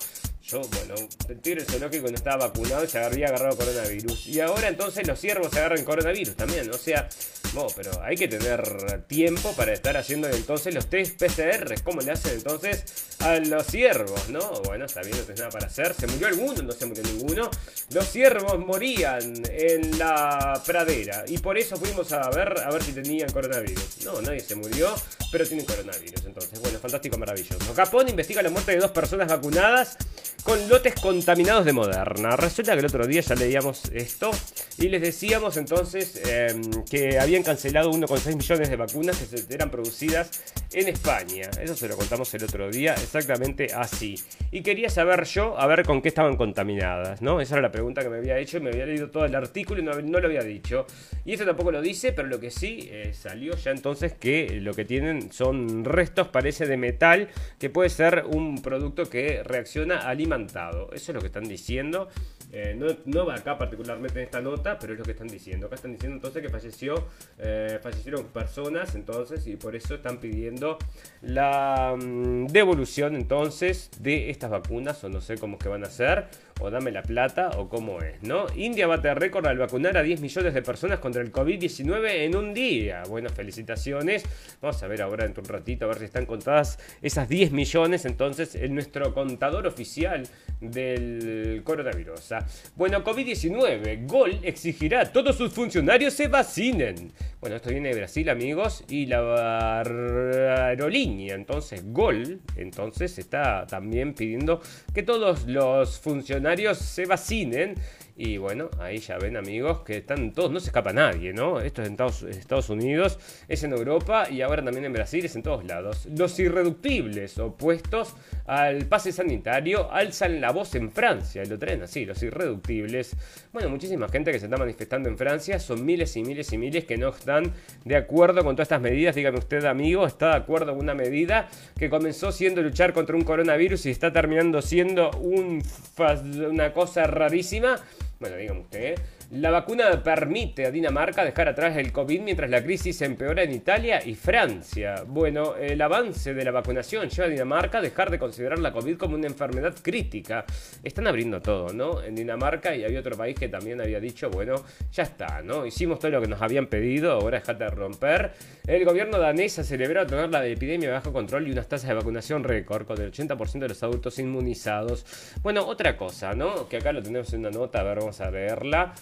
[0.53, 0.93] Yo, bueno,
[1.29, 4.27] el tigre zoológico no estaba vacunado y se había agarrado coronavirus.
[4.27, 6.69] Y ahora entonces los ciervos se agarran coronavirus también.
[6.69, 7.09] O sea,
[7.55, 11.81] no, pero hay que tener tiempo para estar haciendo entonces los test PCR.
[11.83, 12.83] ¿Cómo le hacen entonces
[13.19, 14.29] a los ciervos?
[14.29, 15.95] No, bueno, está bien, no tenés nada para hacer.
[15.95, 17.49] Se murió alguno, no se murió ninguno.
[17.89, 21.25] Los ciervos morían en la pradera.
[21.27, 24.05] Y por eso fuimos a ver a ver si tenían coronavirus.
[24.05, 24.93] No, nadie se murió,
[25.31, 26.25] pero tienen coronavirus.
[26.25, 27.73] Entonces, bueno, fantástico, maravilloso.
[27.75, 29.97] Japón investiga la muerte de dos personas vacunadas
[30.43, 32.35] con lotes contaminados de Moderna.
[32.35, 34.31] Resulta que el otro día ya leíamos esto
[34.77, 40.31] y les decíamos entonces em, que habían cancelado 1,6 millones de vacunas que eran producidas
[40.73, 41.49] en España.
[41.61, 44.15] Eso se lo contamos el otro día, exactamente así.
[44.51, 47.39] Y quería saber yo, a ver con qué estaban contaminadas, ¿no?
[47.39, 49.81] Esa era la pregunta que me había hecho y me había leído todo el artículo
[49.81, 50.85] y no, lo había dicho.
[51.25, 54.73] Y esto tampoco lo dice, pero lo que sí eh, salió ya entonces que lo
[54.73, 57.29] que tienen son restos, parece, de metal,
[57.59, 62.09] que puede ser un producto que reacciona al eso es lo que están diciendo.
[62.51, 65.65] Eh, no, va acá particularmente en esta nota, pero es lo que están diciendo.
[65.67, 67.07] Acá están diciendo entonces que falleció,
[67.39, 70.77] eh, fallecieron personas entonces y por eso están pidiendo
[71.21, 75.87] la mm, devolución entonces de estas vacunas o no sé cómo es que van a
[75.87, 76.27] hacer
[76.59, 78.45] o dame la plata o cómo es, ¿no?
[78.55, 82.53] India bate récord al vacunar a 10 millones de personas contra el COVID-19 en un
[82.53, 83.03] día.
[83.09, 84.23] Bueno, felicitaciones.
[84.61, 88.05] Vamos a ver ahora en un ratito a ver si están contadas esas 10 millones
[88.05, 90.23] entonces en nuestro contador oficial
[90.61, 92.31] del coronavirus.
[92.33, 92.45] ¿ah?
[92.75, 94.07] Bueno, COVID-19.
[94.07, 97.11] Gol exigirá a todos sus funcionarios se vacinen.
[97.43, 104.61] Bueno, esto viene de Brasil, amigos, y la aerolínea, entonces Gol, entonces está también pidiendo
[104.93, 107.75] que todos los funcionarios se vacinen
[108.15, 111.59] y bueno, ahí ya ven amigos que están todos, no se escapa nadie, ¿no?
[111.59, 111.97] Esto es en
[112.29, 116.07] Estados, Unidos, es en Europa y ahora también en Brasil, es en todos lados.
[116.15, 122.21] Los irreductibles opuestos al pase sanitario alzan la voz en Francia, lo traen así, los
[122.21, 123.15] irreductibles.
[123.51, 126.85] Bueno, muchísima gente que se está manifestando en Francia, son miles y miles y miles
[126.85, 127.51] que no están
[127.83, 129.15] de acuerdo con todas estas medidas.
[129.15, 131.49] Dígame usted, amigo, ¿está de acuerdo con una medida
[131.79, 137.81] que comenzó siendo luchar contra un coronavirus y está terminando siendo una cosa rarísima?
[138.23, 138.99] Bueno, dígame usted.
[139.33, 143.99] La vacuna permite a Dinamarca dejar atrás el COVID mientras la crisis empeora en Italia
[144.05, 145.05] y Francia.
[145.07, 148.95] Bueno, el avance de la vacunación lleva a Dinamarca a dejar de considerar la COVID
[148.95, 150.45] como una enfermedad crítica.
[150.83, 152.03] Están abriendo todo, ¿no?
[152.03, 154.53] En Dinamarca y había otro país que también había dicho, bueno,
[154.91, 155.65] ya está, ¿no?
[155.65, 158.33] Hicimos todo lo que nos habían pedido, ahora dejate de romper.
[158.67, 162.43] El gobierno danés ha celebrado tener la epidemia bajo control y unas tasas de vacunación
[162.43, 165.03] récord con el 80% de los adultos inmunizados.
[165.41, 166.69] Bueno, otra cosa, ¿no?
[166.69, 168.93] Que acá lo tenemos en una nota, a ver, vamos a verla.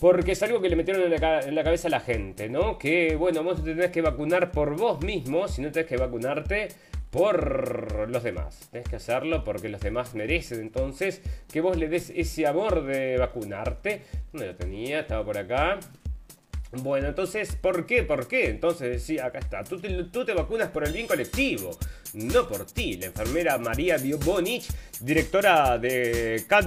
[0.00, 2.78] Porque es algo que le metieron en la, cabeza a la gente, ¿no?
[2.78, 6.68] Que, bueno, vos te tenés que vacunar por vos mismo, si no tenés que vacunarte
[7.10, 8.68] por los demás.
[8.70, 13.16] Tenés que hacerlo porque los demás merecen entonces que vos le des ese amor de
[13.16, 14.02] vacunarte.
[14.32, 15.00] ¿Dónde lo tenía?
[15.00, 15.78] Estaba por acá.
[16.82, 18.02] Bueno, entonces, ¿por qué?
[18.02, 18.48] ¿Por qué?
[18.50, 19.64] Entonces, sí, acá está.
[19.64, 21.70] Tú te, vacunas por el bien colectivo,
[22.14, 22.96] no por ti.
[22.96, 24.68] La enfermera María Biobonich,
[25.00, 26.64] directora de Cap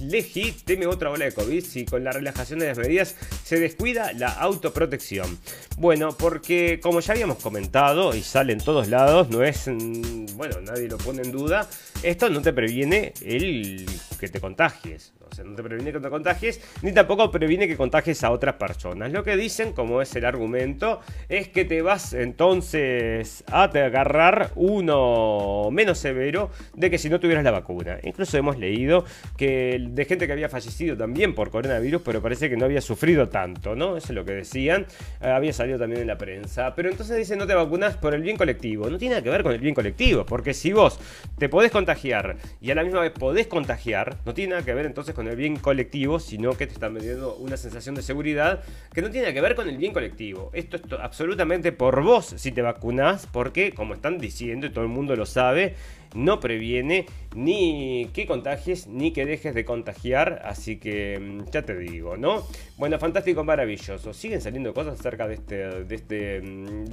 [0.00, 4.12] Leji, teme otra ola de COVID si con la relajación de las medidas se descuida
[4.12, 5.38] la autoprotección.
[5.78, 10.60] Bueno, porque como ya habíamos comentado y sale en todos lados, no es, mm, bueno,
[10.60, 11.68] nadie lo pone en duda,
[12.02, 13.86] esto no te previene el
[14.18, 15.12] que te contagies.
[15.42, 19.12] No te previene que te contagies, ni tampoco previene que contagies a otras personas.
[19.12, 25.68] Lo que dicen, como es el argumento, es que te vas entonces a agarrar uno
[25.70, 27.98] menos severo de que si no tuvieras la vacuna.
[28.02, 29.04] Incluso hemos leído
[29.36, 33.28] que de gente que había fallecido también por coronavirus, pero parece que no había sufrido
[33.28, 33.96] tanto, ¿no?
[33.96, 34.86] Eso es lo que decían.
[35.20, 36.74] Eh, había salido también en la prensa.
[36.74, 38.88] Pero entonces dicen no te vacunas por el bien colectivo.
[38.90, 40.98] No tiene nada que ver con el bien colectivo, porque si vos
[41.38, 44.86] te podés contagiar y a la misma vez podés contagiar, no tiene nada que ver
[44.86, 49.02] entonces con el bien colectivo, sino que te están vendiendo una sensación de seguridad que
[49.02, 50.50] no tiene que ver con el bien colectivo.
[50.52, 54.90] Esto es absolutamente por vos si te vacunás, porque como están diciendo y todo el
[54.90, 55.74] mundo lo sabe,
[56.14, 60.42] no previene ni que contagies ni que dejes de contagiar.
[60.44, 62.42] Así que mm, ya te digo, ¿no?
[62.76, 64.12] Bueno, fantástico, maravilloso.
[64.12, 66.84] Siguen saliendo cosas acerca de este, de este, mm,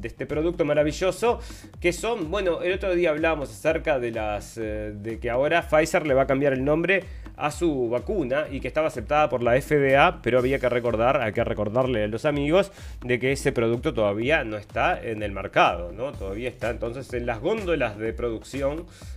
[0.00, 1.40] de este producto maravilloso.
[1.80, 6.06] Que son, bueno, el otro día hablábamos acerca de las eh, de que ahora Pfizer
[6.06, 7.04] le va a cambiar el nombre
[7.40, 11.32] a su vacuna y que estaba aceptada por la FDA, pero había que recordar, hay
[11.32, 12.70] que recordarle a los amigos
[13.02, 16.12] de que ese producto todavía no está en el mercado, ¿no?
[16.12, 18.69] Todavía está entonces en las góndolas de producción,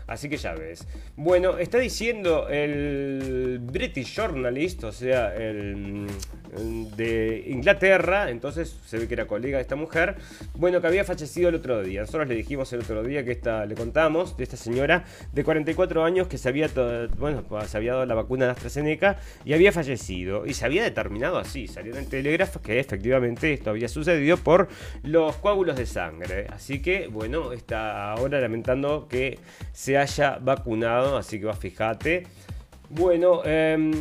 [0.08, 0.88] así que ya ves.
[1.16, 6.08] Bueno, está diciendo el British Journalist, o sea, el,
[6.54, 10.16] de Inglaterra, entonces se ve que era colega de esta mujer,
[10.56, 12.02] bueno, que había fallecido el otro día.
[12.02, 16.04] Nosotros le dijimos el otro día que esta, le contamos de esta señora de 44
[16.04, 16.70] años que se había,
[17.18, 20.46] bueno, se había dado la vacuna de AstraZeneca y había fallecido.
[20.46, 24.68] Y se había determinado así, salió en el Telegraph que efectivamente esto había sucedido por
[25.04, 26.48] los coágulos de sangre.
[26.50, 29.40] Así que, bueno, está ahora lamentando que
[29.72, 32.24] se haya vacunado, así que va, fíjate.
[32.90, 33.92] Bueno, eh,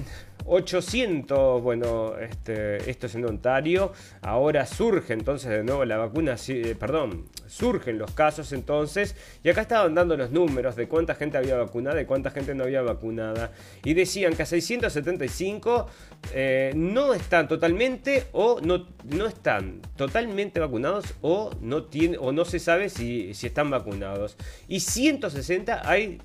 [0.47, 3.93] 800, bueno, este, esto es en Ontario.
[4.21, 9.17] Ahora surge entonces de nuevo la vacuna, eh, perdón, surgen los casos entonces.
[9.43, 12.65] Y acá estaban dando los números de cuánta gente había vacunada y cuánta gente no
[12.65, 13.53] había vacunada.
[13.85, 15.87] Y decían que a 675
[16.33, 22.45] eh, no están totalmente o no, no están totalmente vacunados o no, tiene, o no
[22.45, 24.37] se sabe si, si están vacunados.
[24.69, 26.19] Y 160 hay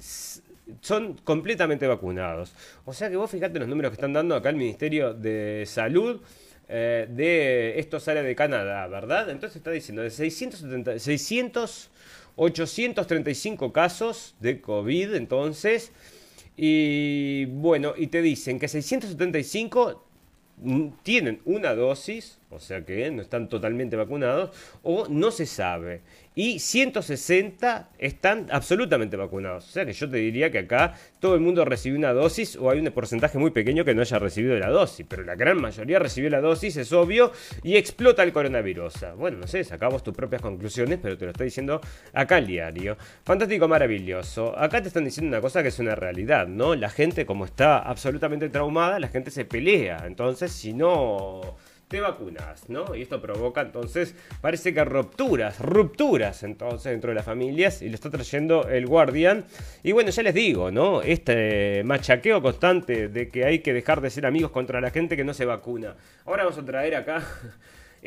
[0.82, 2.54] son completamente vacunados.
[2.86, 6.22] O sea que vos fijate los números que están dando acá el Ministerio de Salud.
[6.70, 9.30] Eh, de esto sale de Canadá, ¿verdad?
[9.30, 11.90] Entonces está diciendo de 670, 600,
[12.36, 15.94] 835 casos de COVID, entonces,
[16.58, 20.04] y bueno, y te dicen que 675
[21.04, 24.52] tienen una dosis, o sea que no están totalmente vacunados,
[24.84, 26.02] o no se sabe
[26.38, 29.68] y 160 están absolutamente vacunados.
[29.68, 32.70] O sea que yo te diría que acá todo el mundo recibió una dosis o
[32.70, 35.98] hay un porcentaje muy pequeño que no haya recibido la dosis, pero la gran mayoría
[35.98, 37.32] recibió la dosis, es obvio,
[37.64, 38.94] y explota el coronavirus.
[39.18, 41.82] Bueno, no sé, sacamos tus propias conclusiones, pero te lo estoy diciendo
[42.14, 42.98] acá el diario.
[43.24, 44.56] Fantástico, maravilloso.
[44.60, 46.76] Acá te están diciendo una cosa que es una realidad, ¿no?
[46.76, 50.04] La gente como está absolutamente traumada, la gente se pelea.
[50.06, 52.96] Entonces, si no te vacunas, ¿no?
[52.96, 57.96] Y esto provoca entonces, parece que rupturas, rupturas entonces dentro de las familias y lo
[57.96, 59.46] está trayendo el Guardian.
[59.84, 61.02] Y bueno, ya les digo, ¿no?
[61.02, 65.24] Este machaqueo constante de que hay que dejar de ser amigos contra la gente que
[65.24, 65.96] no se vacuna.
[66.26, 67.24] Ahora vamos a traer acá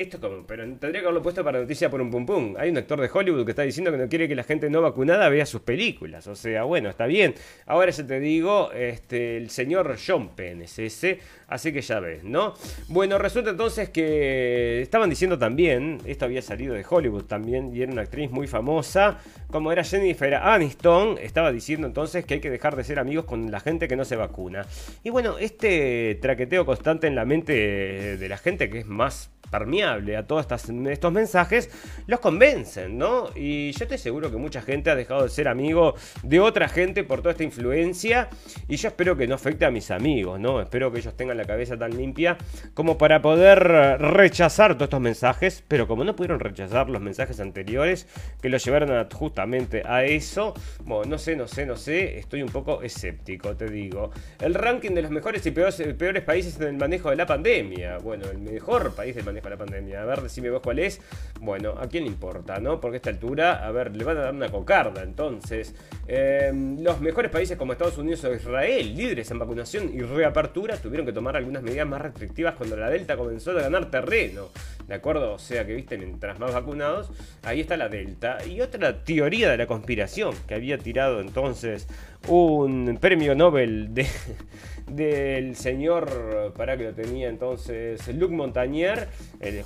[0.00, 2.54] esto como, pero tendría que haberlo puesto para noticia por un pum pum.
[2.58, 4.80] Hay un actor de Hollywood que está diciendo que no quiere que la gente no
[4.80, 6.26] vacunada vea sus películas.
[6.26, 7.34] O sea, bueno, está bien.
[7.66, 11.18] Ahora ya te digo, este, el señor John Penn es ese.
[11.48, 12.54] Así que ya ves, ¿no?
[12.88, 17.90] Bueno, resulta entonces que estaban diciendo también, esto había salido de Hollywood también, y era
[17.90, 22.76] una actriz muy famosa, como era Jennifer Aniston, estaba diciendo entonces que hay que dejar
[22.76, 24.64] de ser amigos con la gente que no se vacuna.
[25.02, 30.16] Y bueno, este traqueteo constante en la mente de la gente que es más permeable
[30.16, 31.70] a todos estos mensajes,
[32.06, 33.30] los convencen, ¿no?
[33.34, 37.04] Y yo estoy seguro que mucha gente ha dejado de ser amigo de otra gente
[37.04, 38.28] por toda esta influencia
[38.68, 40.60] y yo espero que no afecte a mis amigos, ¿no?
[40.60, 42.38] Espero que ellos tengan la cabeza tan limpia
[42.74, 48.06] como para poder rechazar todos estos mensajes, pero como no pudieron rechazar los mensajes anteriores
[48.40, 52.50] que los llevaron justamente a eso, bueno, no sé, no sé, no sé, estoy un
[52.50, 54.10] poco escéptico, te digo.
[54.40, 58.26] El ranking de los mejores y peores, países en el manejo de la pandemia, bueno,
[58.30, 60.02] el mejor país del manejo para la pandemia.
[60.02, 61.00] A ver, decime vos cuál es.
[61.40, 62.80] Bueno, ¿a quién le importa, no?
[62.80, 65.02] Porque a esta altura, a ver, le van a dar una cocarda.
[65.02, 65.74] Entonces,
[66.06, 71.06] em, los mejores países como Estados Unidos o Israel, líderes en vacunación y reapertura, tuvieron
[71.06, 74.48] que tomar algunas medidas más restrictivas cuando la Delta comenzó a ganar terreno.
[74.86, 75.34] ¿De acuerdo?
[75.34, 77.10] O sea que, viste, mientras más vacunados,
[77.42, 78.38] ahí está la Delta.
[78.44, 81.86] Y otra teoría de la conspiración que había tirado entonces
[82.28, 84.06] un premio Nobel de,
[84.88, 89.08] del señor, para que lo tenía entonces, Luc Montagnier,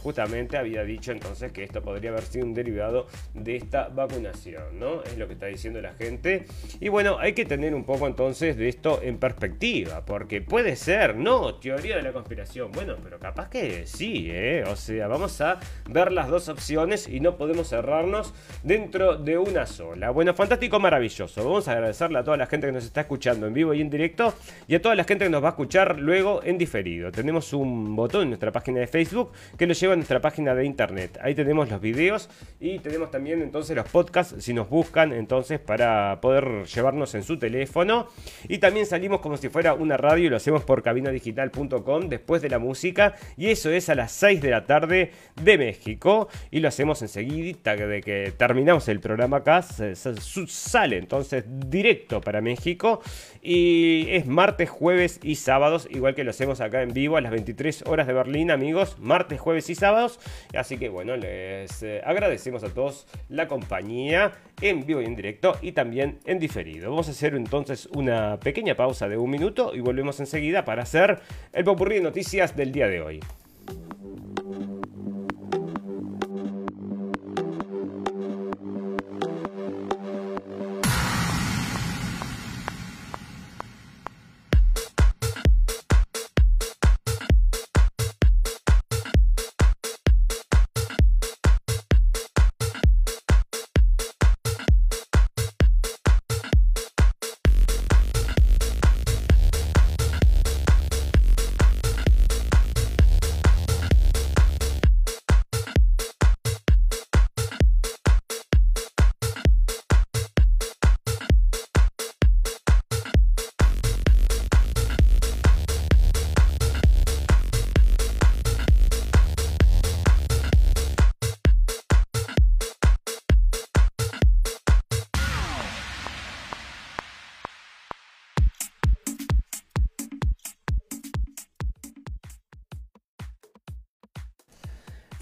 [0.03, 5.03] justamente había dicho entonces que esto podría haber sido un derivado de esta vacunación, ¿no?
[5.03, 6.47] Es lo que está diciendo la gente.
[6.81, 11.17] Y bueno, hay que tener un poco entonces de esto en perspectiva, porque puede ser,
[11.17, 14.65] no, teoría de la conspiración, bueno, pero capaz que sí, ¿eh?
[14.67, 19.67] O sea, vamos a ver las dos opciones y no podemos cerrarnos dentro de una
[19.67, 20.11] sola.
[20.11, 21.45] Bueno, fantástico, maravilloso.
[21.45, 23.91] Vamos a agradecerle a toda la gente que nos está escuchando en vivo y en
[23.91, 24.35] directo
[24.69, 27.11] y a toda la gente que nos va a escuchar luego en diferido.
[27.11, 30.65] Tenemos un botón en nuestra página de Facebook que nos lleva a nuestra página de
[30.65, 31.19] internet.
[31.23, 32.29] Ahí tenemos los videos
[32.61, 37.39] y tenemos también entonces los podcasts si nos buscan entonces para poder llevarnos en su
[37.39, 38.09] teléfono.
[38.49, 42.49] Y también salimos como si fuera una radio y lo hacemos por cabinadigital.com después de
[42.49, 46.69] la música y eso es a las 6 de la tarde de México y lo
[46.69, 47.45] hacemos enseguida
[47.77, 53.01] de que terminamos el programa acá sale entonces directo para México
[53.47, 57.31] y es martes, jueves y sábados igual que lo hacemos acá en vivo a las
[57.31, 58.97] 23 horas de Berlín amigos.
[58.99, 60.19] Martes, jueves y sábados.
[60.57, 64.33] Así que bueno les eh, agradecemos a todos la compañía
[64.63, 66.89] en vivo y en directo y también en diferido.
[66.89, 71.21] Vamos a hacer entonces una pequeña pausa de un minuto y volvemos enseguida para hacer
[71.53, 73.21] el popurrí de noticias del día de hoy.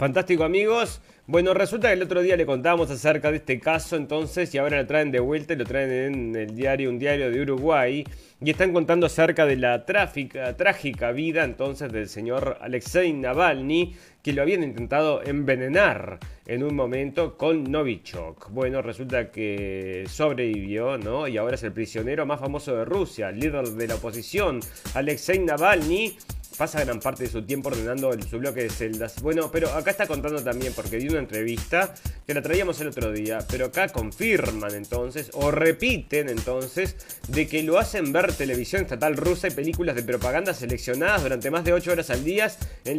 [0.03, 1.01] Fantástico amigos.
[1.29, 4.79] Bueno, resulta que el otro día le contábamos acerca de este caso entonces y ahora
[4.79, 8.05] lo traen de vuelta y lo traen en el diario, un diario de Uruguay
[8.41, 13.95] y están contando acerca de la trágica vida entonces del señor Alexei Navalny
[14.25, 18.51] que lo habían intentado envenenar en un momento con Novichok.
[18.51, 21.29] Bueno, resulta que sobrevivió, ¿no?
[21.29, 24.59] Y ahora es el prisionero más famoso de Rusia, líder de la oposición,
[24.95, 26.17] Alexei Navalny
[26.57, 29.21] pasa gran parte de su tiempo ordenando su bloque de celdas.
[29.23, 31.95] Bueno, pero acá está contando también, porque di una entrevista
[32.27, 36.97] que la traíamos el otro día, pero acá confirman entonces, o repiten entonces,
[37.29, 41.65] de que lo hacen ver televisión estatal rusa y películas de propaganda seleccionadas durante más
[41.65, 42.51] de 8 horas al día
[42.85, 42.99] en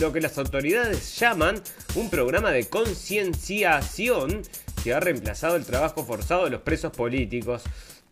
[0.00, 1.60] lo que las autoridades llaman
[1.94, 4.42] un programa de concienciación
[4.82, 7.62] que ha reemplazado el trabajo forzado de los presos políticos.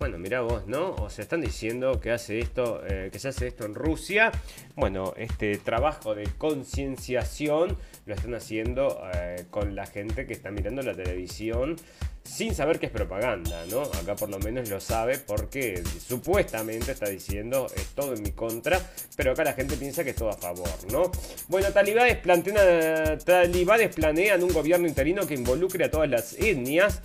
[0.03, 0.97] Bueno, mira vos, ¿no?
[0.97, 4.33] O sea, están diciendo que hace esto, eh, que se hace esto en Rusia.
[4.75, 10.83] Bueno, este trabajo de concienciación lo están haciendo eh, con la gente que está mirando
[10.83, 11.77] la televisión
[12.25, 13.83] sin saber que es propaganda, ¿no?
[13.83, 18.81] Acá por lo menos lo sabe porque supuestamente está diciendo es todo en mi contra,
[19.17, 21.13] pero acá la gente piensa que es todo a favor, ¿no?
[21.47, 27.03] Bueno, talibanes, plantean, talibanes planean un gobierno interino que involucre a todas las etnias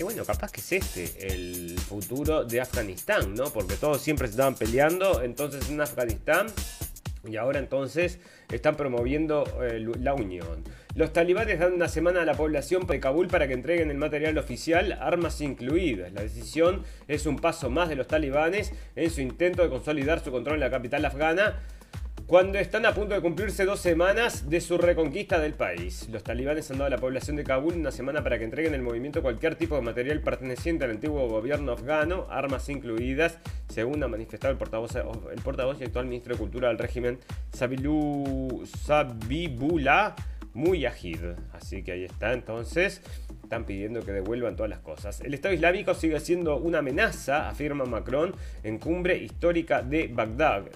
[0.00, 3.52] y bueno, capaz que es este el futuro de Afganistán, ¿no?
[3.52, 6.46] Porque todos siempre se estaban peleando, entonces en Afganistán
[7.28, 8.18] y ahora entonces
[8.50, 10.64] están promoviendo eh, la unión.
[10.94, 14.38] Los talibanes dan una semana a la población de Kabul para que entreguen el material
[14.38, 16.14] oficial, armas incluidas.
[16.14, 20.30] La decisión es un paso más de los talibanes en su intento de consolidar su
[20.30, 21.60] control en la capital afgana
[22.30, 26.08] cuando están a punto de cumplirse dos semanas de su reconquista del país.
[26.12, 28.82] Los talibanes han dado a la población de Kabul una semana para que entreguen el
[28.82, 34.52] movimiento cualquier tipo de material perteneciente al antiguo gobierno afgano, armas incluidas, según ha manifestado
[34.52, 37.18] el portavoz, el portavoz y actual ministro de Cultura del régimen,
[37.52, 40.14] Sabilu, Sabibullah
[40.54, 41.32] Mujahid.
[41.52, 43.02] Así que ahí está, entonces
[43.42, 45.20] están pidiendo que devuelvan todas las cosas.
[45.20, 50.66] El Estado Islámico sigue siendo una amenaza, afirma Macron, en cumbre histórica de Bagdad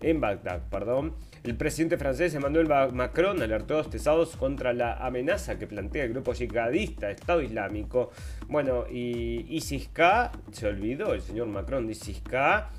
[0.00, 1.14] en Bagdad, perdón.
[1.42, 6.12] El presidente francés Emmanuel Macron alertó a los tesados contra la amenaza que plantea el
[6.12, 8.10] grupo yihadista Estado Islámico.
[8.48, 12.70] Bueno, y ISIS-K, se olvidó el señor Macron de ISIS-K.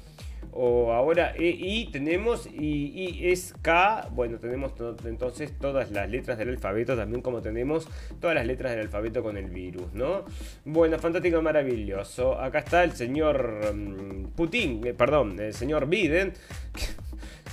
[0.54, 4.74] O ahora EI tenemos y es K, bueno, tenemos
[5.06, 7.88] entonces todas las letras del alfabeto, también como tenemos
[8.20, 10.26] todas las letras del alfabeto con el virus, ¿no?
[10.66, 12.38] Bueno, fantástico, maravilloso.
[12.38, 16.34] Acá está el señor mm, Putin, eh, perdón, el señor Biden.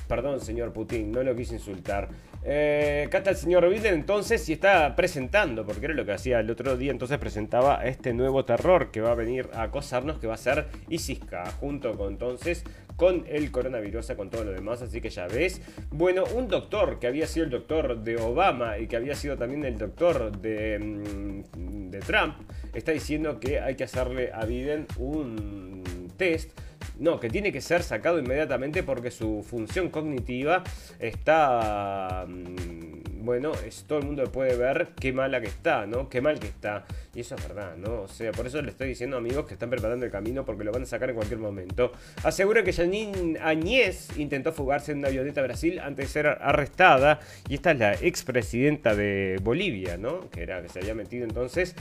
[0.09, 2.09] Perdón, señor Putin, no lo quise insultar.
[2.43, 6.51] Eh, está el señor Biden entonces y está presentando, porque era lo que hacía el
[6.51, 10.35] otro día, entonces presentaba este nuevo terror que va a venir a acosarnos, que va
[10.35, 12.65] a ser ISISCA, junto con entonces
[12.97, 15.63] con el coronavirus, con todo lo demás, así que ya ves.
[15.91, 19.65] Bueno, un doctor que había sido el doctor de Obama y que había sido también
[19.65, 22.35] el doctor de, mm, de Trump,
[22.75, 26.59] está diciendo que hay que hacerle a Biden un test.
[26.99, 30.65] No, que tiene que ser sacado inmediatamente porque su función cognitiva
[30.99, 32.25] está...
[32.29, 36.09] mm, Bueno, es, todo el mundo puede ver qué mala que está, ¿no?
[36.09, 36.87] Qué mal que está.
[37.15, 38.03] Y eso es verdad, ¿no?
[38.03, 40.73] O sea, por eso le estoy diciendo amigos que están preparando el camino porque lo
[40.73, 41.93] van a sacar en cualquier momento.
[42.25, 47.21] Asegura que Janine Añez intentó fugarse en una avioneta a Brasil antes de ser arrestada.
[47.49, 50.31] Y esta es la expresidenta de Bolivia, ¿no?
[50.31, 51.75] Que era que se había metido entonces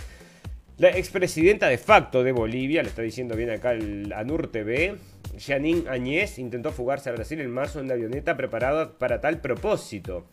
[0.78, 4.96] la expresidenta de facto de Bolivia, le está diciendo bien acá el ANUR TV,
[5.40, 10.28] Janine Añez, intentó fugarse a Brasil en marzo en una avioneta preparada para tal propósito.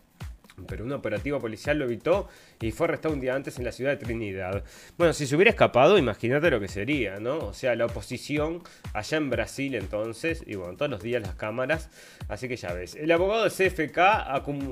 [0.67, 2.29] Pero un operativo policial lo evitó
[2.61, 4.63] y fue arrestado un día antes en la ciudad de Trinidad.
[4.97, 7.39] Bueno, si se hubiera escapado, imagínate lo que sería, ¿no?
[7.39, 8.61] O sea, la oposición
[8.93, 11.89] allá en Brasil entonces, y bueno, todos los días las cámaras.
[12.29, 12.95] Así que ya ves.
[12.95, 13.97] El abogado de CFK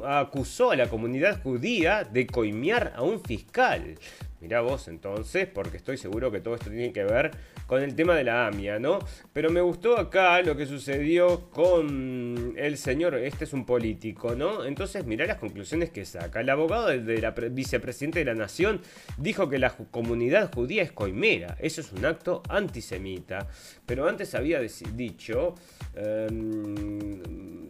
[0.06, 3.96] acusó a la comunidad judía de coimear a un fiscal.
[4.44, 7.32] Mirá vos entonces, porque estoy seguro que todo esto tiene que ver
[7.66, 9.00] con el tema de la AMIA, ¿no?
[9.32, 14.66] Pero me gustó acá lo que sucedió con el señor, este es un político, ¿no?
[14.66, 16.42] Entonces mirá las conclusiones que saca.
[16.42, 18.82] El abogado de- la pre- vicepresidenta de la nación
[19.18, 23.48] dijo que la comunidad judía es coimera, eso es un acto antisemita.
[23.86, 25.56] Pero antes había dicho...
[25.96, 27.70] em,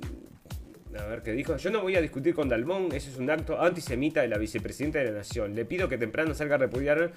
[0.98, 1.58] a ver qué dijo.
[1.58, 5.00] Yo no voy a discutir con Dalmón, ese es un acto antisemita de la vicepresidenta
[5.00, 5.56] de la Nación.
[5.56, 7.12] Le pido que temprano salga a repudiar.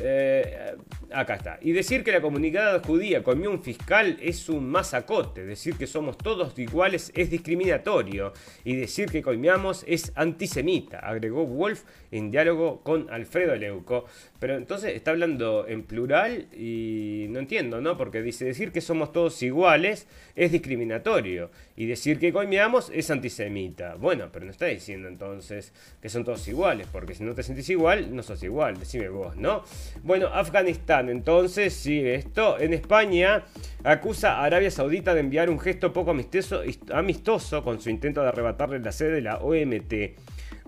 [0.00, 0.76] Eh,
[1.12, 1.58] acá está.
[1.60, 5.44] Y decir que la comunidad judía comió un fiscal es un masacote.
[5.44, 8.32] Decir que somos todos iguales es discriminatorio.
[8.64, 14.04] Y decir que coimeamos es antisemita, agregó Wolf en diálogo con Alfredo Leuco.
[14.38, 17.96] Pero entonces está hablando en plural y no entiendo, ¿no?
[17.96, 21.50] Porque dice decir que somos todos iguales es discriminatorio.
[21.76, 23.96] Y decir que coimeamos es antisemita.
[23.96, 27.68] Bueno, pero no está diciendo entonces que son todos iguales, porque si no te sentís
[27.70, 29.64] igual, no sos igual, decime vos, ¿no?
[30.02, 32.58] Bueno, Afganistán, entonces sigue esto.
[32.58, 33.44] En España
[33.84, 36.62] acusa a Arabia Saudita de enviar un gesto poco amistoso,
[36.92, 39.94] amistoso con su intento de arrebatarle la sede de la OMT.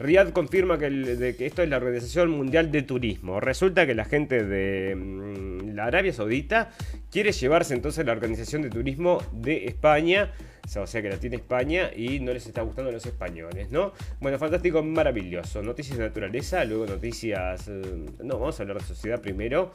[0.00, 3.38] Riyadh confirma que esto es la Organización Mundial de Turismo.
[3.38, 6.70] Resulta que la gente de mm, la Arabia Saudita
[7.10, 10.32] quiere llevarse entonces la Organización de Turismo de España.
[10.76, 13.92] O sea que la tiene España y no les está gustando a los españoles, ¿no?
[14.20, 15.62] Bueno, fantástico, maravilloso.
[15.62, 17.68] Noticias de naturaleza, luego noticias...
[17.68, 19.72] eh, no, vamos a hablar de sociedad primero,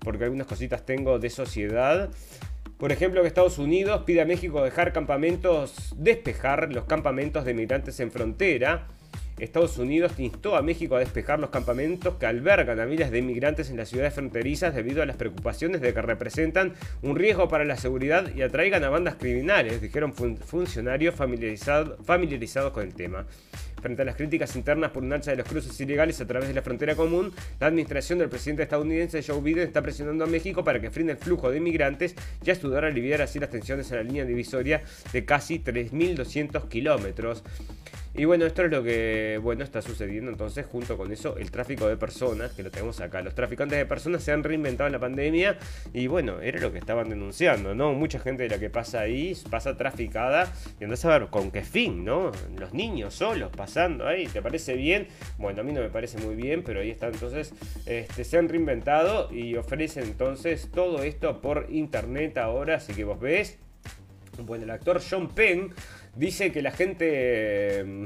[0.00, 2.10] porque algunas cositas tengo de sociedad.
[2.78, 7.98] Por ejemplo, que Estados Unidos pide a México dejar campamentos, despejar los campamentos de migrantes
[8.00, 8.86] en frontera.
[9.38, 13.70] Estados Unidos instó a México a despejar los campamentos que albergan a miles de inmigrantes
[13.70, 17.76] en las ciudades fronterizas debido a las preocupaciones de que representan un riesgo para la
[17.76, 23.26] seguridad y atraigan a bandas criminales, dijeron fun- funcionarios familiarizado- familiarizados con el tema.
[23.80, 26.54] Frente a las críticas internas por un alza de los cruces ilegales a través de
[26.54, 30.80] la frontera común, la administración del presidente estadounidense Joe Biden está presionando a México para
[30.80, 34.02] que frene el flujo de inmigrantes y ayudar a aliviar así las tensiones en la
[34.02, 34.82] línea divisoria
[35.12, 37.44] de casi 3.200 kilómetros.
[38.18, 41.86] Y bueno, esto es lo que bueno está sucediendo entonces junto con eso el tráfico
[41.86, 43.22] de personas, que lo tenemos acá.
[43.22, 45.56] Los traficantes de personas se han reinventado en la pandemia
[45.92, 47.92] y bueno, era lo que estaban denunciando, ¿no?
[47.92, 51.62] Mucha gente de la que pasa ahí pasa traficada y andás a ver con qué
[51.62, 52.32] fin, ¿no?
[52.58, 55.06] Los niños solos pasando ahí, ¿te parece bien?
[55.38, 57.54] Bueno, a mí no me parece muy bien, pero ahí está entonces,
[57.86, 63.20] este, se han reinventado y ofrecen entonces todo esto por internet ahora, así que vos
[63.20, 63.58] ves.
[64.44, 65.72] Bueno, el actor John Penn
[66.18, 68.04] dice que la gente mm,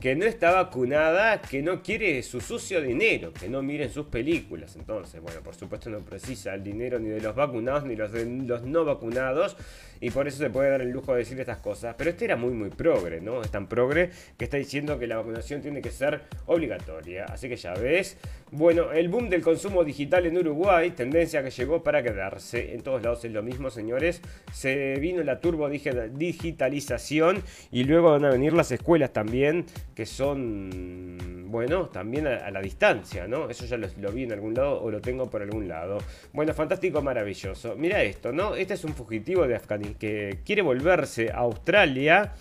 [0.00, 4.76] que no está vacunada, que no quiere su sucio dinero, que no miren sus películas.
[4.76, 8.62] Entonces, bueno, por supuesto no precisa el dinero ni de los vacunados ni de los
[8.64, 9.56] no vacunados.
[10.00, 11.94] Y por eso se puede dar el lujo de decir estas cosas.
[11.96, 13.42] Pero este era muy, muy progre, ¿no?
[13.42, 17.24] Es tan progre que está diciendo que la vacunación tiene que ser obligatoria.
[17.26, 18.16] Así que ya ves.
[18.50, 22.74] Bueno, el boom del consumo digital en Uruguay, tendencia que llegó para quedarse.
[22.74, 24.22] En todos lados es lo mismo, señores.
[24.52, 27.42] Se vino la turbo digi- digitalización
[27.72, 32.60] y luego van a venir las escuelas también, que son, bueno, también a, a la
[32.60, 33.50] distancia, ¿no?
[33.50, 35.98] Eso ya lo, lo vi en algún lado o lo tengo por algún lado.
[36.32, 37.74] Bueno, fantástico, maravilloso.
[37.76, 38.54] Mira esto, ¿no?
[38.54, 42.32] Este es un fugitivo de Afganistán que quiere volverse a Australia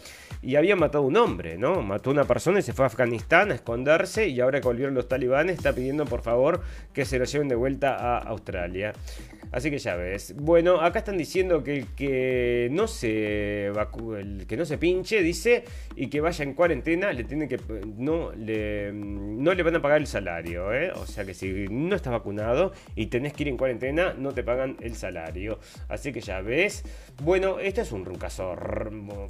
[0.42, 1.82] y había matado a un hombre, ¿no?
[1.82, 4.96] Mató a una persona y se fue a Afganistán a esconderse y ahora que volvieron
[4.96, 6.62] los talibanes está pidiendo por favor
[6.94, 8.94] que se lo lleven de vuelta a Australia.
[9.52, 10.34] Así que ya ves.
[10.36, 15.64] Bueno, acá están diciendo que el que no se el que no se pinche, dice,
[15.96, 17.60] y que vaya en cuarentena, le tiene tiene que
[17.98, 20.92] no le, no le van a pagar el salario, ¿eh?
[20.92, 24.44] o sea que si no estás vacunado y tenés que ir en cuarentena, no te
[24.44, 25.60] pagan el salario.
[25.90, 26.84] Así que ya ves.
[27.24, 28.56] Bueno, este es un caso,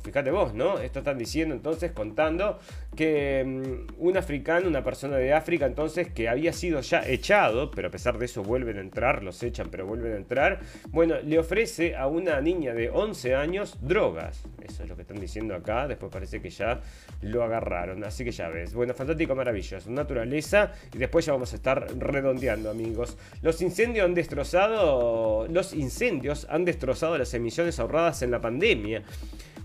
[0.03, 0.79] fíjate vos, ¿no?
[0.79, 2.59] Esto están diciendo entonces, contando
[2.95, 7.87] que mm, un africano, una persona de África, entonces que había sido ya echado, pero
[7.87, 10.59] a pesar de eso vuelven a entrar, los echan, pero vuelven a entrar.
[10.89, 14.43] Bueno, le ofrece a una niña de 11 años drogas.
[14.63, 15.87] Eso es lo que están diciendo acá.
[15.87, 16.81] Después parece que ya
[17.21, 18.03] lo agarraron.
[18.03, 18.73] Así que ya ves.
[18.73, 19.89] Bueno, fantástico, maravilloso.
[19.89, 20.71] Naturaleza.
[20.93, 23.17] Y después ya vamos a estar redondeando, amigos.
[23.41, 25.47] Los incendios han destrozado.
[25.47, 29.03] Los incendios han destrozado las emisiones ahorradas en la pandemia.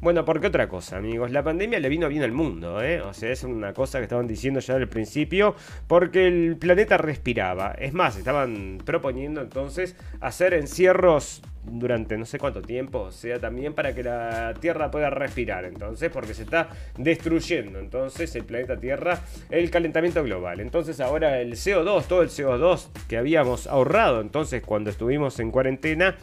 [0.01, 1.33] Bueno, ¿por qué otra cosa, amigos?
[1.33, 3.01] La pandemia le vino bien al mundo, ¿eh?
[3.01, 5.57] O sea, es una cosa que estaban diciendo ya al principio,
[5.89, 7.73] porque el planeta respiraba.
[7.73, 13.75] Es más, estaban proponiendo entonces hacer encierros durante no sé cuánto tiempo, o sea, también
[13.75, 19.19] para que la Tierra pueda respirar, entonces, porque se está destruyendo, entonces, el planeta Tierra,
[19.51, 20.61] el calentamiento global.
[20.61, 26.17] Entonces, ahora el CO2, todo el CO2 que habíamos ahorrado, entonces, cuando estuvimos en cuarentena,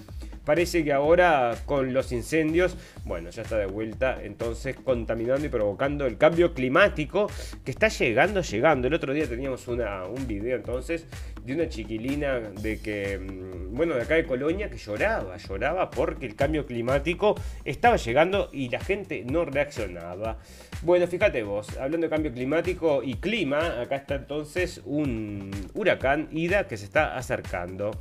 [0.46, 6.06] Parece que ahora con los incendios, bueno, ya está de vuelta, entonces contaminando y provocando
[6.06, 7.28] el cambio climático
[7.64, 8.88] que está llegando, llegando.
[8.88, 11.06] El otro día teníamos una, un video entonces
[11.44, 16.26] de una chiquilina de que, mm, bueno, de acá de Colonia que lloraba, lloraba porque
[16.26, 20.38] el cambio climático estaba llegando y la gente no reaccionaba.
[20.82, 26.68] Bueno, fíjate vos, hablando de cambio climático y clima, acá está entonces un huracán Ida
[26.68, 27.92] que se está acercando.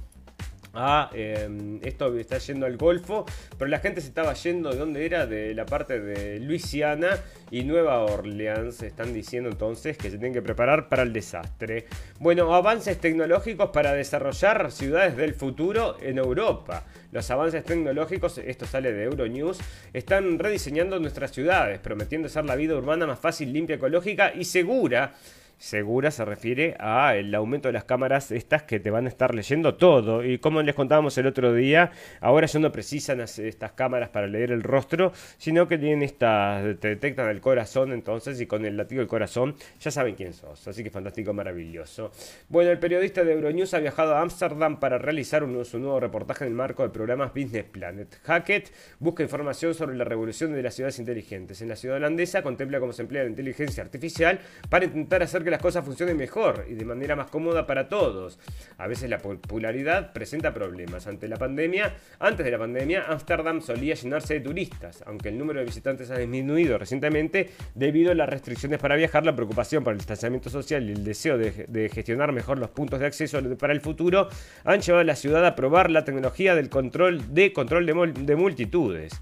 [0.75, 1.11] Ah,
[1.83, 3.25] esto está yendo al Golfo,
[3.57, 7.19] pero la gente se estaba yendo de dónde era, de la parte de Luisiana
[7.51, 8.83] y Nueva Orleans.
[8.83, 11.87] Están diciendo entonces que se tienen que preparar para el desastre.
[12.19, 16.85] Bueno, avances tecnológicos para desarrollar ciudades del futuro en Europa.
[17.13, 19.61] Los avances tecnológicos, esto sale de Euronews,
[19.93, 25.15] están rediseñando nuestras ciudades, prometiendo ser la vida urbana más fácil, limpia, ecológica y segura
[25.59, 29.35] segura se refiere a el aumento de las cámaras estas que te van a estar
[29.35, 30.25] leyendo todo.
[30.25, 31.91] Y como les contábamos el otro día,
[32.21, 36.89] ahora ya no precisan estas cámaras para leer el rostro, sino que tienen estas, te
[36.89, 40.67] detectan el corazón entonces y con el latido del corazón ya saben quién sos.
[40.67, 42.11] Así que fantástico, maravilloso.
[42.49, 46.45] Bueno, el periodista de Euronews ha viajado a Ámsterdam para realizar un, su nuevo reportaje
[46.45, 48.21] en el marco del programa Business Planet.
[48.25, 51.63] Hackett busca información sobre la revolución de las ciudades inteligentes.
[51.63, 55.51] En la ciudad holandesa contempla cómo se emplea la inteligencia artificial para intentar hacer que
[55.51, 58.39] las cosas funcionen mejor y de manera más cómoda para todos.
[58.79, 61.07] A veces la popularidad presenta problemas.
[61.07, 65.61] Ante la pandemia, antes de la pandemia, Ámsterdam solía llenarse de turistas, aunque el número
[65.61, 69.99] de visitantes ha disminuido recientemente debido a las restricciones para viajar, la preocupación por el
[69.99, 74.29] distanciamiento social y el deseo de, gestionar mejor los puntos de acceso para el futuro
[74.65, 79.21] han llevado a la ciudad a probar la tecnología del control de control de multitudes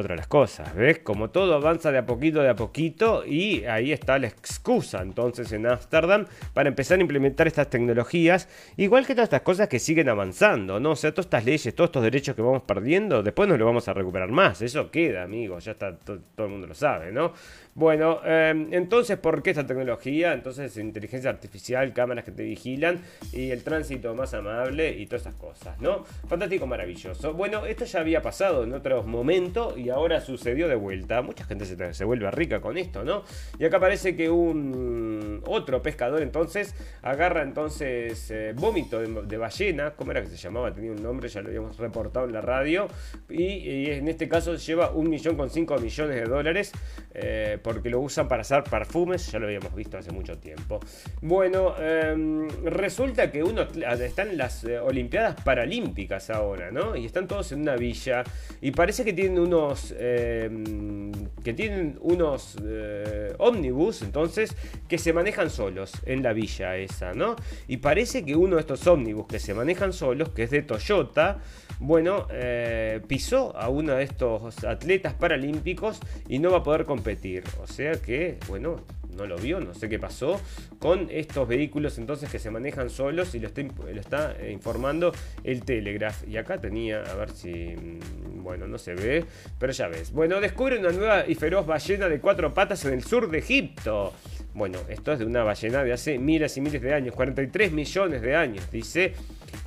[0.00, 0.98] otra de las cosas, ¿ves?
[0.98, 5.50] Como todo avanza de a poquito, de a poquito, y ahí está la excusa entonces
[5.52, 10.08] en Ámsterdam para empezar a implementar estas tecnologías, igual que todas estas cosas que siguen
[10.08, 10.90] avanzando, ¿no?
[10.92, 13.88] O sea, todas estas leyes, todos estos derechos que vamos perdiendo, después no lo vamos
[13.88, 17.32] a recuperar más, eso queda, amigos, ya está, todo el mundo lo sabe, ¿no?
[17.76, 20.32] Bueno, em, entonces, ¿por qué esta tecnología?
[20.32, 23.02] Entonces, inteligencia artificial, cámaras que te vigilan
[23.34, 26.04] y el tránsito más amable y todas esas cosas, ¿no?
[26.26, 27.34] Fantástico, maravilloso.
[27.34, 31.20] Bueno, esto ya había pasado en otros momentos y ahora sucedió de vuelta.
[31.20, 33.24] Mucha gente se, vuelve rica con esto, ¿no?
[33.58, 40.12] Y acá parece que un otro pescador entonces agarra entonces eh, vómito de, ballena, ¿cómo
[40.12, 40.72] era que se llamaba?
[40.72, 42.88] Tenía un nombre, ya lo habíamos reportado en la radio.
[43.28, 46.72] Y, en este caso lleva un millón con cinco millones de dólares.
[47.12, 50.78] Eh, porque lo usan para hacer perfumes, ya lo habíamos visto hace mucho tiempo.
[51.20, 56.94] Bueno, em, resulta que uno están en las eh, Olimpiadas Paralímpicas ahora, ¿no?
[56.94, 58.22] Y están todos en una villa
[58.60, 61.10] y parece que tienen unos em,
[61.42, 64.54] que tienen unos eh, ómnibus, entonces,
[64.86, 67.34] que se manejan solos en la villa esa, ¿no?
[67.66, 71.38] Y parece que uno de estos ómnibus que se manejan solos, que es de Toyota,
[71.78, 77.44] bueno, eh, pisó a uno de estos atletas paralímpicos y no va a poder competir.
[77.60, 78.82] O sea que, bueno,
[79.16, 80.40] no lo vio, no sé qué pasó
[80.78, 86.28] con estos vehículos entonces que se manejan solos y lo está, eh, informando el Telegraph.
[86.28, 89.24] Y acá tenía, a ver si, mm, bueno, no se ve,
[89.58, 90.12] pero ya ves.
[90.12, 94.12] Bueno, descubre una nueva y feroz ballena de cuatro patas en el sur de Egipto.
[94.54, 98.22] Bueno, esto es de una ballena de hace miles y miles de años, 43 millones
[98.22, 99.12] de años, dice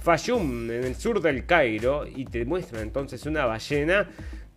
[0.02, 4.10] Fayum, en el sur del Cairo, y te muestra entonces una ballena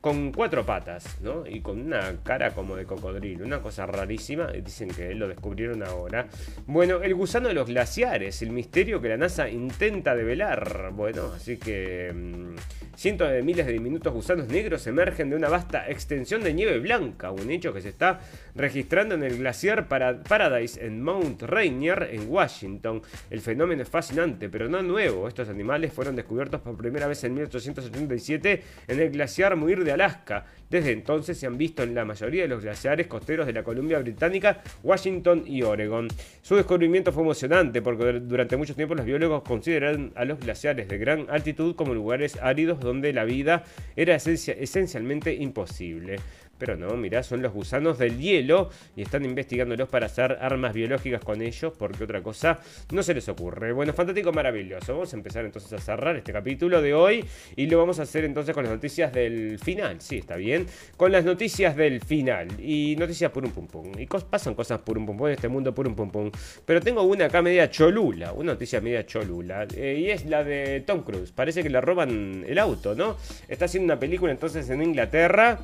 [0.02, 1.46] con cuatro patas, ¿no?
[1.46, 6.26] Y con una cara como de cocodrilo, una cosa rarísima, dicen que lo descubrieron ahora.
[6.66, 10.90] Bueno, el gusano de los glaciares, el misterio que la NASA intenta develar.
[10.92, 15.88] Bueno, así que mm, cientos de miles de diminutos gusanos negros emergen de una vasta
[15.88, 18.18] extensión de nieve blanca, un hecho que se está
[18.56, 23.02] registrando en el glaciar Paradise en Mount Rainier, en Washington.
[23.30, 25.28] El fenómeno es fascinante, pero no nuevo.
[25.28, 30.44] Estos animales fueron descubiertos por primera vez en 1877 en el glaciar Muir de Alaska.
[30.68, 33.98] Desde entonces se han visto en la mayoría de los glaciares costeros de la Columbia
[33.98, 36.08] Británica, Washington y Oregon.
[36.40, 40.96] Su descubrimiento fue emocionante porque durante mucho tiempo los biólogos consideraron a los glaciares de
[40.96, 43.64] gran altitud como lugares áridos donde la vida
[43.96, 46.16] era esencialmente imposible.
[46.58, 51.22] Pero no, mirá, son los gusanos del hielo y están investigándolos para hacer armas biológicas
[51.24, 52.60] con ellos porque otra cosa
[52.92, 53.72] no se les ocurre.
[53.72, 54.92] Bueno, fantástico, maravilloso.
[54.92, 57.24] Vamos a empezar entonces a cerrar este capítulo de hoy
[57.56, 60.00] y lo vamos a hacer entonces con las noticias del final.
[60.00, 60.66] Sí, está bien.
[60.96, 63.92] Con las noticias del final y noticias por un pum pum.
[63.98, 66.30] Y pasan cosas por un pum en este mundo por un pum pum.
[66.64, 69.66] Pero tengo una acá media cholula, una noticia media cholula.
[69.74, 71.32] Eh, y es la de Tom Cruise.
[71.32, 73.16] Parece que le roban el auto, ¿no?
[73.48, 75.60] Está haciendo una película entonces en Inglaterra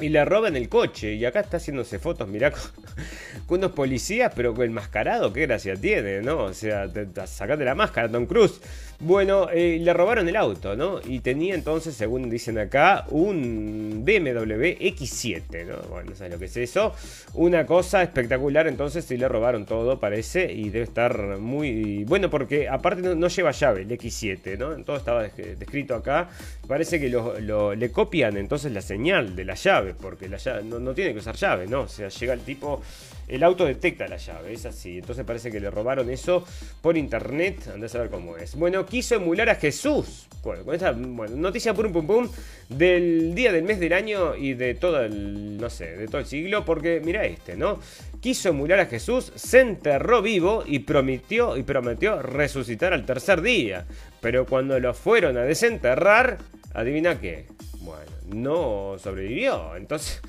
[0.00, 1.14] y le roban el coche.
[1.14, 2.50] Y acá está haciéndose fotos, mirá,
[3.46, 6.44] con, unos policías, pero con el mascarado, qué gracia tiene, ¿no?
[6.44, 8.60] O sea, te, sacate la máscara, Tom Cruise.
[9.02, 11.00] Bueno, eh, le robaron el auto, ¿no?
[11.02, 15.76] Y tenía entonces, según dicen acá, un BMW X7, ¿no?
[15.88, 16.92] Bueno, no sabes lo que es eso.
[17.32, 22.04] Una cosa espectacular, entonces sí le robaron todo, parece, y debe estar muy...
[22.04, 24.76] Bueno, porque aparte no, lleva llave el X7, ¿no?
[24.84, 26.28] Todo estaba descrito acá.
[26.68, 30.92] Parece que le copian entonces la señal de la llave, porque la llave no, no
[30.92, 31.82] tiene que usar llave, ¿no?
[31.82, 32.82] O sea, llega el tipo
[33.30, 34.98] el auto detecta la llave, es así.
[34.98, 36.44] Entonces parece que le robaron eso
[36.82, 37.70] por internet.
[37.72, 38.56] Andás a ver cómo es.
[38.56, 40.26] Bueno, quiso emular a Jesús.
[40.42, 42.28] Bueno, con esta noticia pum pum pum
[42.68, 46.26] del día del mes del año y de todo el, no sé, de todo el
[46.26, 46.64] siglo.
[46.64, 47.78] Porque mira este, ¿no?
[48.20, 53.86] Quiso emular a Jesús, se enterró vivo y prometió, y prometió resucitar al tercer día.
[54.20, 56.38] Pero cuando lo fueron a desenterrar,
[56.74, 57.46] adivina qué.
[57.80, 59.76] Bueno, no sobrevivió.
[59.76, 60.20] Entonces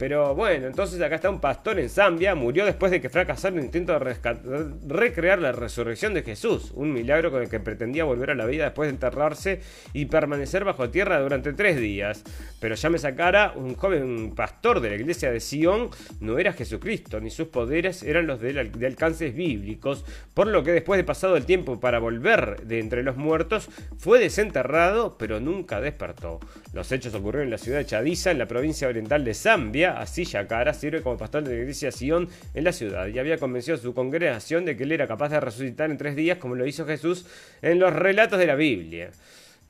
[0.00, 3.60] pero bueno, entonces acá está un pastor en Zambia, murió después de que fracasara un
[3.60, 4.16] intento de
[4.88, 8.64] recrear la resurrección de Jesús, un milagro con el que pretendía volver a la vida
[8.64, 9.60] después de enterrarse
[9.92, 12.24] y permanecer bajo tierra durante tres días.
[12.60, 15.90] Pero ya me sacara, un joven pastor de la iglesia de Sion
[16.20, 20.72] no era Jesucristo, ni sus poderes eran los de, de alcances bíblicos, por lo que
[20.72, 25.78] después de pasado el tiempo para volver de entre los muertos, fue desenterrado, pero nunca
[25.78, 26.40] despertó.
[26.72, 30.24] Los hechos ocurrieron en la ciudad de Chadiza, en la provincia oriental de Zambia, así
[30.24, 33.80] Yacara sirve como pastor de la iglesia Sion en la ciudad y había convencido a
[33.80, 36.86] su congregación de que él era capaz de resucitar en tres días como lo hizo
[36.86, 37.26] Jesús
[37.62, 39.10] en los relatos de la Biblia.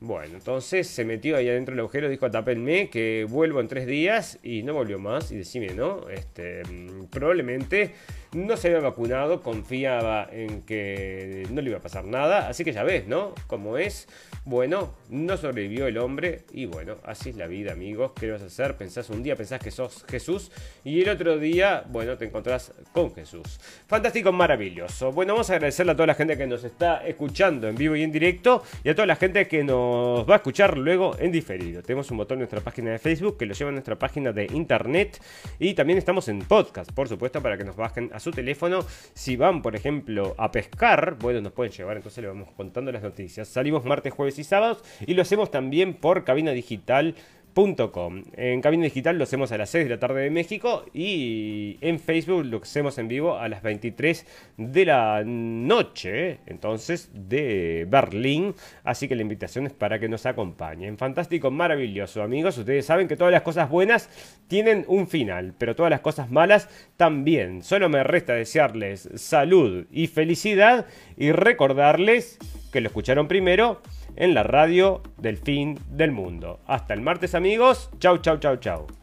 [0.03, 4.39] Bueno, entonces se metió ahí adentro del agujero, dijo tapenme que vuelvo en tres días
[4.41, 5.31] y no volvió más.
[5.31, 6.09] Y decime, ¿no?
[6.09, 7.93] Este, mm, probablemente
[8.33, 12.47] no se había vacunado, confiaba en que no le iba a pasar nada.
[12.47, 13.35] Así que ya ves, ¿no?
[13.47, 14.07] Como es,
[14.45, 18.11] bueno, no sobrevivió el hombre y bueno, así es la vida, amigos.
[18.17, 18.77] ¿Qué vas a hacer?
[18.77, 20.51] Pensás un día, pensás que sos Jesús
[20.83, 23.59] y el otro día, bueno, te encontrás con Jesús.
[23.87, 25.11] Fantástico, maravilloso.
[25.11, 28.03] Bueno, vamos a agradecerle a toda la gente que nos está escuchando en vivo y
[28.03, 31.81] en directo y a toda la gente que nos va a escuchar luego en diferido.
[31.81, 34.45] Tenemos un botón en nuestra página de Facebook que lo lleva a nuestra página de
[34.45, 35.21] internet
[35.59, 38.85] y también estamos en podcast, por supuesto, para que nos bajen a su teléfono.
[39.13, 43.03] Si van, por ejemplo, a pescar, bueno, nos pueden llevar, entonces le vamos contando las
[43.03, 43.47] noticias.
[43.47, 47.15] Salimos martes, jueves y sábados y lo hacemos también por cabina digital
[47.55, 51.99] en Cabina Digital lo hacemos a las 6 de la tarde de México y en
[51.99, 54.25] Facebook lo hacemos en vivo a las 23
[54.57, 58.55] de la noche, entonces, de Berlín.
[58.83, 60.97] Así que la invitación es para que nos acompañen.
[60.97, 62.57] Fantástico, maravilloso, amigos.
[62.57, 64.09] Ustedes saben que todas las cosas buenas
[64.47, 67.63] tienen un final, pero todas las cosas malas también.
[67.63, 70.85] Solo me resta desearles salud y felicidad
[71.17, 72.37] y recordarles
[72.71, 73.81] que lo escucharon primero
[74.15, 76.59] en la radio del fin del mundo.
[76.67, 77.89] Hasta el martes amigos.
[77.99, 79.00] Chau, chau, chau, chau.